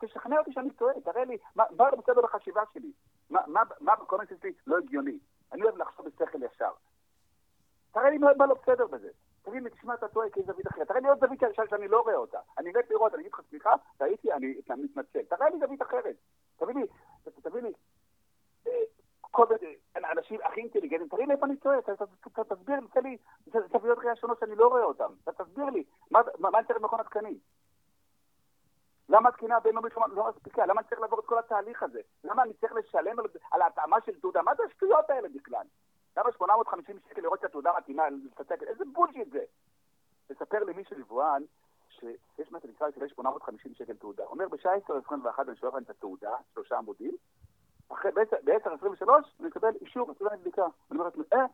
תשכנע 0.00 0.38
אותי 0.38 0.52
שאני 0.52 0.70
טועה, 0.70 1.00
תראה 1.00 1.24
לי, 1.24 1.38
מה, 1.56 1.64
לא 1.78 1.96
בסדר 1.96 2.22
בחשיבה 2.22 2.62
שלי? 2.74 2.92
מה, 3.30 3.94
בקומנט 4.00 4.28
שלי 4.40 4.52
לא 4.66 4.78
הגיוני? 4.78 5.18
אני 5.52 5.62
אוהב 5.62 5.76
לחשוב 5.76 6.06
בשכל 6.08 6.42
ישר. 6.42 6.70
תראה 7.92 8.10
לי 8.10 8.18
מה, 8.18 8.46
לא 8.46 8.54
בסדר 8.54 8.86
בזה. 8.86 9.08
תגיד 9.42 9.62
לי, 9.62 9.70
תשמע, 9.70 9.94
אתה 9.94 10.08
טועה, 10.08 10.30
כי 10.30 10.42
זווית 10.42 10.66
אחרת. 10.66 10.88
תראה 10.88 11.00
לי 11.00 11.08
עוד 11.08 11.18
זווית 11.20 11.40
שאני 11.70 11.88
לא 11.88 12.00
רואה 12.00 12.16
אותה. 12.16 12.38
אני 12.58 12.70
מת 12.70 12.90
לראות, 12.90 13.14
אני 13.14 13.20
אגיד 13.20 13.32
לך, 13.32 13.40
סליחה, 13.50 13.74
טעיתי, 13.96 14.32
אני 14.32 14.54
מתנצל. 14.68 15.22
תראה 15.22 15.50
לי 15.50 15.58
זווית 15.58 15.82
אחרת. 15.82 16.16
תביא 16.56 16.74
לי, 16.74 16.86
תביא 17.42 17.62
לי. 17.62 17.72
אנשים 19.96 20.40
הכי 20.44 20.60
אינטליגנטים, 20.60 21.08
תראי 21.08 21.26
לי 21.26 21.32
איפה 21.32 21.46
אני 21.46 21.56
טועה, 21.56 21.76
תסביר 22.48 22.80
לי, 22.80 22.86
תן 22.86 23.02
לי 23.02 23.16
זוויות 23.72 23.98
ראייה 23.98 24.16
שונות 24.16 24.38
שאני 24.40 24.56
לא 24.56 24.68
רואה 24.68 24.84
אותן. 24.84 25.04
תסביר 25.24 25.64
לי, 25.64 25.84
מה 26.10 26.58
אני 26.58 26.66
צריך 26.66 26.78
במכון 26.78 27.00
התקנים? 27.00 27.38
למה 29.08 29.28
התקינה 29.28 29.56
הבינלאומית 29.56 29.92
לא 29.96 30.28
מספיקה? 30.28 30.66
למה 30.66 30.80
אני 30.80 30.88
צריך 30.88 31.00
לעבור 31.00 31.20
את 31.20 31.26
כל 31.26 31.38
התהליך 31.38 31.82
הזה? 31.82 32.00
למה 32.24 32.42
אני 32.42 32.52
צריך 32.54 32.72
לשלם 32.72 33.16
על 33.50 33.62
ההתאמה 33.62 33.96
של 34.06 34.20
תעודה? 34.20 34.42
מה 34.42 34.54
זה 34.54 34.62
השטויות 34.62 35.10
האלה 35.10 35.28
בכלל? 35.34 35.66
למה 36.16 36.32
850 36.32 36.98
שקל 37.08 37.20
לראות 37.20 37.40
שהתעודה 37.40 37.72
מתאימה, 37.78 38.02
איזה 38.62 38.84
בולשיט 38.92 39.32
זה? 39.32 39.44
תספר 40.26 40.64
לי 40.64 40.72
מישהו 40.72 40.98
יבואן 40.98 41.42
שיש 41.90 42.52
מטריסה 42.52 42.86
של 42.94 43.08
850 43.08 43.74
שקל 43.74 43.94
תעודה. 43.94 44.24
אומר 44.24 44.48
ב-19-21 44.48 45.42
אני 45.48 45.56
שולח 45.56 45.74
להם 45.74 45.82
את 45.82 45.90
התעודה, 45.90 46.36
שלושה 46.54 46.78
עמודים, 46.78 47.16
אחרי 47.94 48.10
ב-10-23 48.12 49.08
אני 49.40 49.48
מקבל 49.48 49.70
אישור 49.80 50.10
מצוין 50.10 50.40
בדיקה. 50.40 50.62
אני 50.62 50.98
אומר 50.98 51.04
לעצמי, 51.04 51.24
אה, 51.32 51.46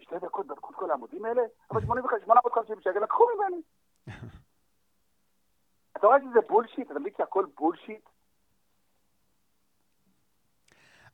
שתי 0.00 0.18
דקות 0.18 0.46
בדקו 0.46 0.70
את 0.70 0.76
כל 0.76 0.90
העמודים 0.90 1.24
האלה, 1.24 1.42
אבל 1.70 1.80
850 1.80 2.80
שקל 2.80 3.00
לקחו 3.00 3.24
ממני. 3.36 3.62
אתה 5.96 6.06
רואה 6.06 6.18
שזה 6.20 6.40
בולשיט? 6.48 6.90
אתה 6.90 6.98
מבין 6.98 7.12
שהכל 7.16 7.46
בולשיט? 7.58 8.08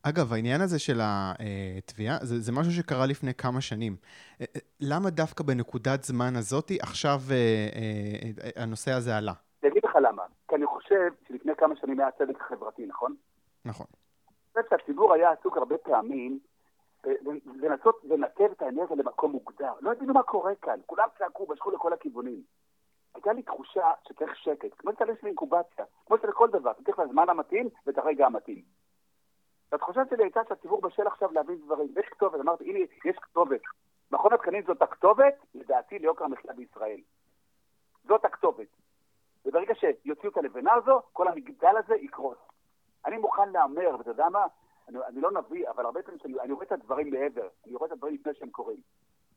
אגב, 0.03 0.33
העניין 0.33 0.61
הזה 0.61 0.79
של 0.79 1.01
התביעה, 1.01 2.19
זה, 2.23 2.41
זה 2.41 2.53
משהו 2.53 2.73
שקרה 2.73 3.07
לפני 3.07 3.35
כמה 3.35 3.61
שנים. 3.61 3.97
אה, 4.41 4.47
אה, 4.57 4.61
למה 4.81 5.11
דווקא 5.11 5.45
בנקודת 5.45 6.03
זמן 6.03 6.37
הזאתי 6.37 6.79
עכשיו 6.83 7.19
אה, 7.31 7.69
אה, 8.45 8.63
הנושא 8.63 8.91
הזה 8.91 9.17
עלה? 9.17 9.33
אני 9.63 9.71
אגיד 9.71 9.85
לך 9.85 9.97
למה. 10.03 10.23
כי 10.49 10.55
אני 10.55 10.67
חושב 10.67 11.11
שלפני 11.29 11.53
כמה 11.59 11.77
שנים 11.77 12.01
היה 12.01 12.11
צדק 12.11 12.43
חברתי, 12.49 12.87
נכון? 12.87 13.15
נכון. 13.65 13.87
חושב 14.63 14.77
שהציבור 14.77 15.15
היה 15.15 15.31
עסוק 15.31 15.57
הרבה 15.57 15.79
פעמים 15.79 16.39
לנסות 17.55 18.01
לנתב 18.05 18.49
את 18.53 18.63
האנרגיה 18.63 18.97
למקום 18.97 19.33
מוגדר. 19.33 19.73
לא 19.81 19.93
הבינו 19.93 20.15
מה 20.15 20.23
קורה 20.23 20.55
כאן. 20.55 20.81
כולם 20.87 21.09
צעקו, 21.19 21.47
משכו 21.49 21.71
לכל 21.71 21.93
הכיוונים. 21.93 22.43
הייתה 23.15 23.33
לי 23.33 23.43
תחושה 23.43 23.91
שצריך 24.09 24.37
שקט, 24.37 24.69
כמו 24.79 24.93
שצריך 24.93 25.25
אינקובציה, 25.25 25.85
כמו 26.07 26.19
שלכל 26.19 26.49
דבר, 26.51 26.73
צריך 26.73 27.01
את 27.01 27.05
הזמן 27.05 27.29
המתאים 27.29 27.69
ואת 27.87 27.99
הרגע 27.99 28.27
המתאים. 28.27 28.63
והתחושה 29.73 30.01
שלי 30.11 30.25
הייתה 30.25 30.41
שהציבור 30.49 30.81
בשל 30.81 31.07
עכשיו 31.07 31.33
להבין 31.33 31.59
דברים. 31.65 31.89
יש 31.97 32.07
כתובת, 32.07 32.41
אמרתי, 32.41 32.65
הנה, 32.65 32.79
יש 33.05 33.17
כתובת. 33.17 33.61
מכון 34.11 34.33
התקנים 34.33 34.63
זאת 34.67 34.83
הכתובת, 34.83 35.35
לדעתי, 35.55 35.99
ליוקר 35.99 36.25
המחיה 36.25 36.53
בישראל. 36.53 37.01
זאת 38.05 38.25
הכתובת. 38.25 38.69
וברגע 39.47 39.75
שיוציאו 39.75 40.33
את 40.33 40.37
הלבנה 40.37 40.75
הזו, 40.75 41.03
כל 41.13 41.29
המגדל 41.29 41.77
הזה 41.77 41.95
יקרוס. 41.95 42.39
אני 43.07 43.19
מוכן 43.19 43.49
להמר, 43.53 43.97
ואתה 43.99 44.11
יודע 44.11 44.29
מה? 44.29 44.47
אני, 44.89 44.99
אני 45.07 45.21
לא 45.21 45.31
נביא, 45.31 45.71
אבל 45.71 45.85
הרבה 45.85 46.03
פעמים 46.03 46.21
שאני 46.21 46.53
רואה 46.53 46.67
את 46.67 46.73
הדברים 46.73 47.11
מעבר, 47.11 47.49
אני 47.67 47.75
רואה 47.75 47.87
את 47.87 47.93
הדברים 47.93 48.15
לפני 48.15 48.35
שהם 48.35 48.51
קורים. 48.51 48.81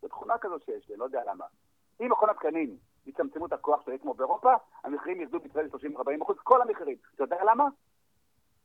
זו 0.01 0.07
תכונה 0.07 0.37
כזו 0.37 0.59
שיש 0.65 0.89
לי, 0.89 0.95
לא 0.95 1.03
יודע 1.03 1.21
למה. 1.27 1.45
אם 2.01 2.11
מכון 2.11 2.29
התקנים 2.29 2.77
יצמצמו 3.05 3.45
את 3.45 3.53
הכוח 3.53 3.81
שלהם 3.85 3.97
כמו 3.97 4.13
באירופה, 4.13 4.53
המחירים 4.83 5.21
ירדו 5.21 5.39
בישראל 5.39 5.65
ל-30-40 5.65 6.23
אחוז, 6.23 6.37
כל 6.43 6.61
המחירים. 6.61 6.97
אתה 7.15 7.23
יודע 7.23 7.43
למה? 7.43 7.67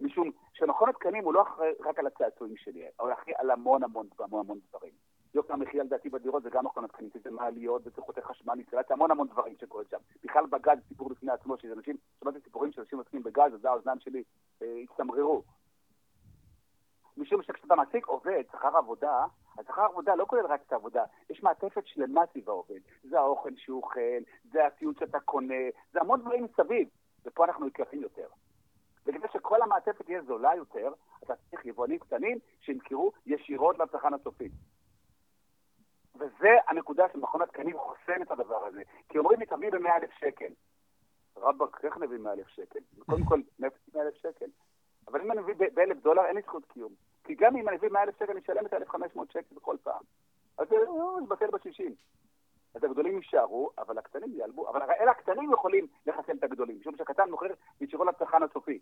משום 0.00 0.30
שמכון 0.52 0.88
התקנים 0.88 1.24
הוא 1.24 1.34
לא 1.34 1.42
אחראי 1.42 1.72
רק 1.80 1.98
על 1.98 2.06
הצעצועים 2.06 2.56
שלי, 2.56 2.84
הוא 3.00 3.12
אחראי 3.12 3.34
על 3.38 3.50
המון 3.50 3.82
המון 3.82 4.06
המון 4.18 4.40
המון 4.40 4.58
דברים. 4.68 4.92
יוקר 5.36 5.52
המחיה 5.52 5.84
לדעתי 5.84 6.10
בדירות 6.10 6.42
זה 6.42 6.50
גם 6.50 6.64
מכון 6.64 6.84
התקנים, 6.84 7.10
זה 7.24 7.30
מעליות 7.30 7.86
וצריכותי 7.86 8.22
חשמל, 8.22 8.54
נצלת, 8.54 8.90
המון 8.90 9.10
המון 9.10 9.28
דברים 9.28 9.54
שקורים 9.60 9.86
שם. 9.90 9.96
בכלל 10.24 10.46
בגז 10.46 10.78
סיפור 10.88 11.10
לפני 11.10 11.32
עצמו, 11.32 11.56
שזה 11.56 11.72
אנשים, 11.72 11.96
שמעתי 12.20 12.40
סיפורים 12.40 12.72
של 12.72 12.80
אנשים 12.80 12.98
עוסקים 12.98 13.22
בגז, 13.22 13.54
אז 13.54 13.64
האוזניים 13.64 14.00
שלי 14.00 14.22
אה, 14.62 14.76
הצטמררו. 14.84 15.42
משום 17.16 17.42
שכשאתה 17.42 17.74
מעסיק 17.74 18.06
עובד, 18.06 18.42
שכר 18.52 18.76
עבודה, 18.76 19.24
השכר 19.58 19.82
עבודה 19.82 20.14
לא 20.14 20.24
כולל 20.24 20.46
רק 20.46 20.62
את 20.66 20.72
העבודה, 20.72 21.04
יש 21.30 21.42
מעטפת 21.42 21.86
שלמה 21.86 22.26
סביב 22.32 22.48
העובד. 22.48 22.80
זה 23.02 23.18
האוכל 23.18 23.50
שהוא 23.56 23.82
אוכל, 23.82 24.22
זה 24.52 24.66
הציוד 24.66 24.98
שאתה 24.98 25.20
קונה, 25.20 25.64
זה 25.92 26.00
המון 26.00 26.20
דברים 26.20 26.44
מסביב, 26.44 26.88
ופה 27.26 27.44
אנחנו 27.44 27.66
יקרים 27.66 28.02
יותר. 28.02 28.26
וכדי 29.06 29.26
שכל 29.32 29.62
המעטפת 29.62 30.04
תהיה 30.04 30.22
זולה 30.22 30.54
יותר, 30.56 30.92
אתה 31.24 31.34
צריך 31.50 31.66
יבואנים 31.66 31.98
קטנים 31.98 32.38
שימכרו 32.60 33.12
ישירות 33.26 33.78
לצרכן 33.78 34.14
הסופי. 34.14 34.48
וזה 36.18 36.56
הנקודה 36.68 37.04
שמכון 37.12 37.42
התקנים 37.42 37.78
חוסם 37.78 38.22
את 38.22 38.30
הדבר 38.30 38.66
הזה. 38.66 38.82
כי 39.08 39.18
אומרים 39.18 39.40
לי, 39.40 39.46
תביא 39.46 39.70
ב-100,000 39.70 40.20
שקל. 40.20 40.52
רבאק, 41.36 41.84
איך 41.84 41.96
נביא 41.96 42.18
100,000 42.18 42.48
שקל? 42.48 42.80
קודם 43.06 43.24
כל, 43.24 43.40
נפט 43.58 43.94
100,000 43.94 44.14
שקל. 44.14 44.46
אבל 45.08 45.20
אם 45.20 45.32
אני 45.32 45.40
מביא 45.40 45.54
ב-1,000 45.54 45.94
דולר, 46.02 46.24
אין 46.24 46.36
לי 46.36 46.42
זכות 46.42 46.64
קיום. 46.64 46.92
כי 47.24 47.34
גם 47.34 47.56
אם 47.56 47.68
אני 47.68 47.76
מביא 47.76 47.88
100,000 47.88 48.14
שקל, 48.16 48.30
אני 48.30 48.40
אשלם 48.40 48.66
את 48.66 48.74
1,500 48.74 49.30
שקל 49.30 49.54
בכל 49.54 49.76
פעם. 49.82 50.02
אז 50.58 50.68
זה 50.68 50.76
יתבטל 51.22 51.50
ב-60. 51.50 51.92
אז 52.74 52.84
הגדולים 52.84 53.16
יישארו, 53.16 53.70
אבל 53.78 53.98
הקטנים 53.98 54.32
ייעלבו. 54.32 54.68
אבל 54.68 54.82
אלה 54.82 55.10
הקטנים 55.10 55.52
יכולים 55.52 55.86
לחסל 56.06 56.32
את 56.38 56.44
הגדולים, 56.44 56.78
משום 56.80 56.96
שהקטן 56.96 57.30
מוכר 57.30 57.46
ישירו 57.80 58.04
לצרכן 58.04 58.42
הסופי. 58.42 58.78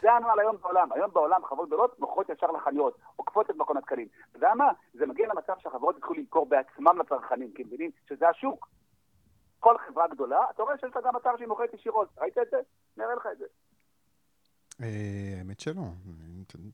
זה 0.00 0.12
הנוהל 0.12 0.40
היום 0.40 0.56
בעולם. 0.56 0.92
היום 0.92 1.10
בעולם 1.12 1.44
חברות 1.44 1.68
גדולות 1.68 1.98
מוכרות 1.98 2.28
ישר 2.28 2.50
לחנויות, 2.50 2.98
עוקפות 3.16 3.50
את 3.50 3.56
מכון 3.56 3.76
התקנים. 3.76 4.08
אתה 4.30 4.36
יודע 4.36 4.54
מה? 4.54 4.72
זה 4.98 5.06
מגיע 5.06 5.28
למצב 5.28 5.54
שהחברות 5.58 5.96
יתחילו 5.96 6.14
למכור 6.14 6.46
בעצמם 6.46 6.98
לצרכנים, 6.98 7.52
כי 7.52 7.64
מבינים 7.64 7.90
שזה 8.08 8.28
השוק. 8.28 8.68
כל 9.60 9.76
חברה 9.78 10.08
גדולה, 10.08 10.40
אתה 10.54 10.62
רואה 10.62 10.78
שיש 10.78 10.96
לה 10.96 11.02
גם 11.02 11.16
אתר 11.16 11.30
שהיא 11.36 11.48
מוכרת 11.48 11.74
ישירות. 11.74 12.08
ראית 12.18 12.38
את 12.38 12.46
זה? 12.50 12.56
נראה 12.96 13.14
לך 13.14 13.26
את 13.32 13.38
זה. 13.38 13.44
אה, 14.82 15.38
האמת 15.38 15.60
שלא. 15.60 15.82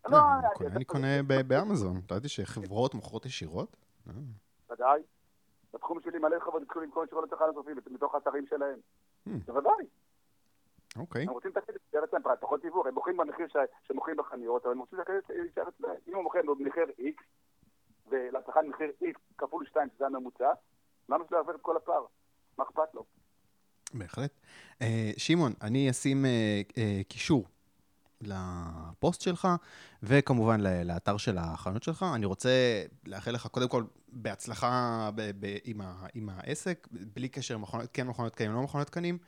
לא, 0.08 0.18
אני 0.76 0.84
קונה 0.84 1.22
באמזון. 1.46 2.00
אתה 2.06 2.14
יודע 2.14 2.28
שחברות 2.28 2.94
מוכרות 2.94 3.26
ישירות? 3.26 3.76
אה. 4.08 4.12
ודאי. 4.70 5.02
בתחום 5.74 6.00
שלי 6.00 6.18
מלא 6.18 6.38
חברות 6.40 6.62
התחילו 6.62 6.84
למכור 6.84 7.04
ישירות 7.04 7.24
לצרכן 7.24 7.44
הסופי 7.50 7.70
מתוך 7.90 8.14
האתרים 8.14 8.46
שלהם. 8.46 8.78
Hmm. 9.28 9.30
בוודאי. 9.46 9.86
אוקיי. 10.96 11.22
הם 11.22 11.30
רוצים 11.30 11.50
את 11.50 11.56
הכסף, 11.56 11.76
אצלם 12.04 12.22
פרט, 12.22 12.40
פחות 12.40 12.62
דיוור, 12.62 12.88
הם 12.88 12.94
מוכרים 12.94 13.16
במחיר 13.16 13.46
שמוכרים 13.82 14.16
בחנויות, 14.16 14.64
אבל 14.64 14.72
הם 14.72 14.78
רוצים 14.78 15.00
את 15.00 15.08
הכסף 15.08 15.30
יישאר 15.30 15.68
אצלם. 15.68 15.90
אם 16.08 16.16
הם 16.16 16.22
מוכרים 16.22 16.46
במחיר 16.46 16.84
X, 16.84 17.24
ולצרכן 18.10 18.60
מחיר 18.68 18.92
X 19.02 19.18
כפול 19.38 19.66
2, 19.66 19.88
שזה 19.96 20.06
הממוצע, 20.06 20.48
למה 21.08 21.24
שלא 21.28 21.36
יעבור 21.36 21.54
את 21.54 21.60
כל 21.60 21.76
הפער? 21.76 22.04
מה 22.58 22.64
אכפת 22.64 22.94
לו? 22.94 23.04
בהחלט. 23.94 24.30
אה, 24.82 25.10
שמעון, 25.16 25.52
אני 25.62 25.90
אשים 25.90 26.24
אה, 26.26 27.00
קישור 27.08 27.44
לפוסט 28.20 29.20
שלך, 29.20 29.48
וכמובן 30.02 30.60
לאתר 30.60 31.16
של 31.16 31.38
החנות 31.38 31.82
שלך. 31.82 32.06
אני 32.14 32.26
רוצה 32.26 32.50
לאחל 33.06 33.30
לך 33.30 33.46
קודם 33.46 33.68
כל 33.68 33.84
בהצלחה 34.08 35.10
ב- 35.14 35.30
ב- 35.40 35.56
עם, 35.64 35.80
ה- 35.80 36.06
עם 36.14 36.28
העסק, 36.28 36.88
בלי 37.14 37.28
קשר 37.28 37.58
מכונות, 37.58 37.86
כן 37.92 38.06
מכונות 38.06 38.32
תקנים, 38.32 38.52
לא 38.52 38.62
מכונות 38.62 38.86
תקנים, 38.86 39.18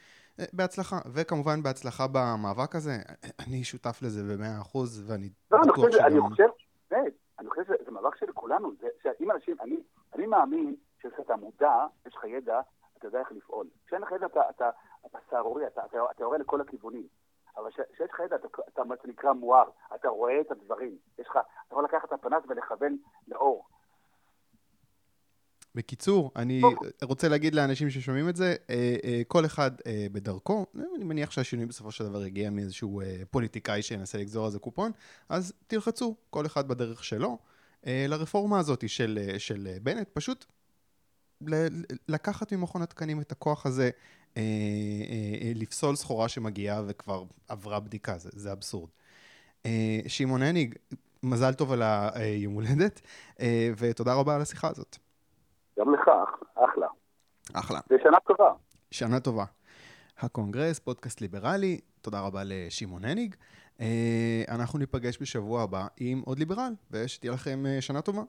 אה, 0.41 0.45
בהצלחה. 0.53 0.99
וכמובן 1.13 1.63
בהצלחה 1.63 2.07
במאבק 2.13 2.77
הזה. 2.77 2.99
אני 3.47 3.65
שותף 3.65 3.99
לזה 4.03 4.23
במאה 4.35 4.61
אחוז, 4.61 5.05
ואני 5.07 5.29
לא, 5.51 5.59
בטוח 5.63 5.77
שגם... 5.77 6.07
אני 6.07 6.21
חושב, 6.21 6.43
אני 6.43 6.64
חושב 8.11 8.27
שזה 8.27 8.33
מאבק 8.33 8.33
של 8.33 8.33
כולנו. 8.33 8.73
זה 8.81 8.89
שאם 9.03 9.31
אנשים, 9.31 9.57
אני, 9.61 9.77
אני 10.15 10.27
מאמין 10.27 10.77
שכשאתה 11.03 11.37
מודע, 11.37 11.87
יש 12.07 12.15
לך 12.15 12.25
ידע, 12.25 12.61
אתה 12.99 13.07
יודע 13.07 13.21
איך 13.21 13.33
לפעול. 13.33 13.67
כשאין 13.87 14.03
לך 14.03 14.13
ידע, 14.13 14.27
אתה, 14.51 14.71
אתה 15.07 15.19
סהרורי, 15.31 15.67
אתה, 15.67 15.85
אתה, 15.85 15.99
אתה 16.11 16.23
יורה 16.23 16.39
לכל 16.39 16.61
הכיוונים. 16.61 17.07
אבל 17.57 17.71
כשיש 17.71 18.11
לך 18.13 18.21
ידע, 18.25 18.37
אתה, 18.37 18.49
אתה 18.69 18.85
מה 18.85 18.95
שנקרא 19.03 19.33
מואר, 19.33 19.71
אתה 19.95 20.09
רואה 20.09 20.41
את 20.41 20.51
הדברים. 20.51 20.97
יש 21.19 21.27
לך, 21.29 21.37
אתה 21.37 21.73
יכול 21.73 21.85
לקחת 21.85 22.05
את 22.05 22.13
הפנס 22.13 22.43
ולכוון 22.49 22.97
לאור. 23.29 23.65
בקיצור, 25.75 26.31
אני 26.37 26.63
רוצה 27.03 27.29
להגיד 27.29 27.55
לאנשים 27.55 27.91
ששומעים 27.91 28.29
את 28.29 28.37
זה, 28.37 28.55
אה, 28.71 28.97
אה, 29.05 29.23
כל 29.29 29.45
אחד 29.45 29.71
אה, 29.87 30.07
בדרכו, 30.13 30.67
אני 30.97 31.05
מניח 31.05 31.31
שהשינוי 31.31 31.67
בסופו 31.67 31.91
של 31.91 32.05
דבר 32.05 32.27
יגיע 32.27 32.51
מאיזשהו 32.51 33.01
פוליטיקאי 33.31 33.83
שינסה 33.83 34.19
לגזור 34.19 34.45
על 34.45 34.51
זה 34.51 34.59
קופון, 34.59 34.93
אז 35.29 35.53
תלחצו, 35.67 36.17
כל 36.31 36.47
אחד 36.47 36.69
בדרך 36.69 37.05
שלו, 37.05 37.39
לרפורמה 37.87 38.59
הזאת 38.59 38.89
של, 38.89 39.19
של 39.39 39.69
בנט, 39.83 40.09
פשוט 40.13 40.45
לקחת 42.09 42.53
ממכון 42.53 42.83
התקנים 42.83 43.21
את 43.21 43.33
הכוח 43.33 43.67
הזה, 43.67 43.91
לפסול 45.55 45.97
סחורה 45.97 46.29
שמגיעה 46.29 46.83
וכבר 46.87 47.25
עברה 47.49 47.81
בדיקה, 47.81 48.19
זה, 48.19 48.31
זה 48.33 48.53
אבסורד. 48.53 48.91
שמעון 50.07 50.43
הניג, 50.43 50.75
מזל 51.23 51.55
טוב 51.55 51.73
על 51.73 51.83
היום 52.15 52.55
הולדת, 52.55 53.01
ותודה 53.79 54.15
רבה 54.15 54.35
על 54.35 54.41
השיחה 54.43 54.69
הזאת. 54.69 54.97
גם 55.79 55.95
לך, 55.95 56.11
אחלה. 56.55 56.87
אחלה. 57.53 57.81
ושנה 57.91 58.19
טובה. 58.27 58.53
שנה 58.91 59.21
טובה. 59.21 59.45
הקונגרס, 60.19 60.79
פודקאסט 60.79 61.21
ליברלי, 61.21 61.81
תודה 62.01 62.21
רבה 62.21 62.43
לשמעון 62.45 63.05
הניג. 63.05 63.37
אה, 63.81 64.45
אנחנו 64.49 64.79
ניפגש 64.79 65.19
בשבוע 65.21 65.63
הבא 65.63 65.87
עם 65.97 66.23
עוד 66.25 66.39
ליברל, 66.39 66.75
ושתהיה 66.91 67.33
לכם 67.33 67.67
אה, 67.67 67.81
שנה 67.81 68.01
טובה. 68.01 68.23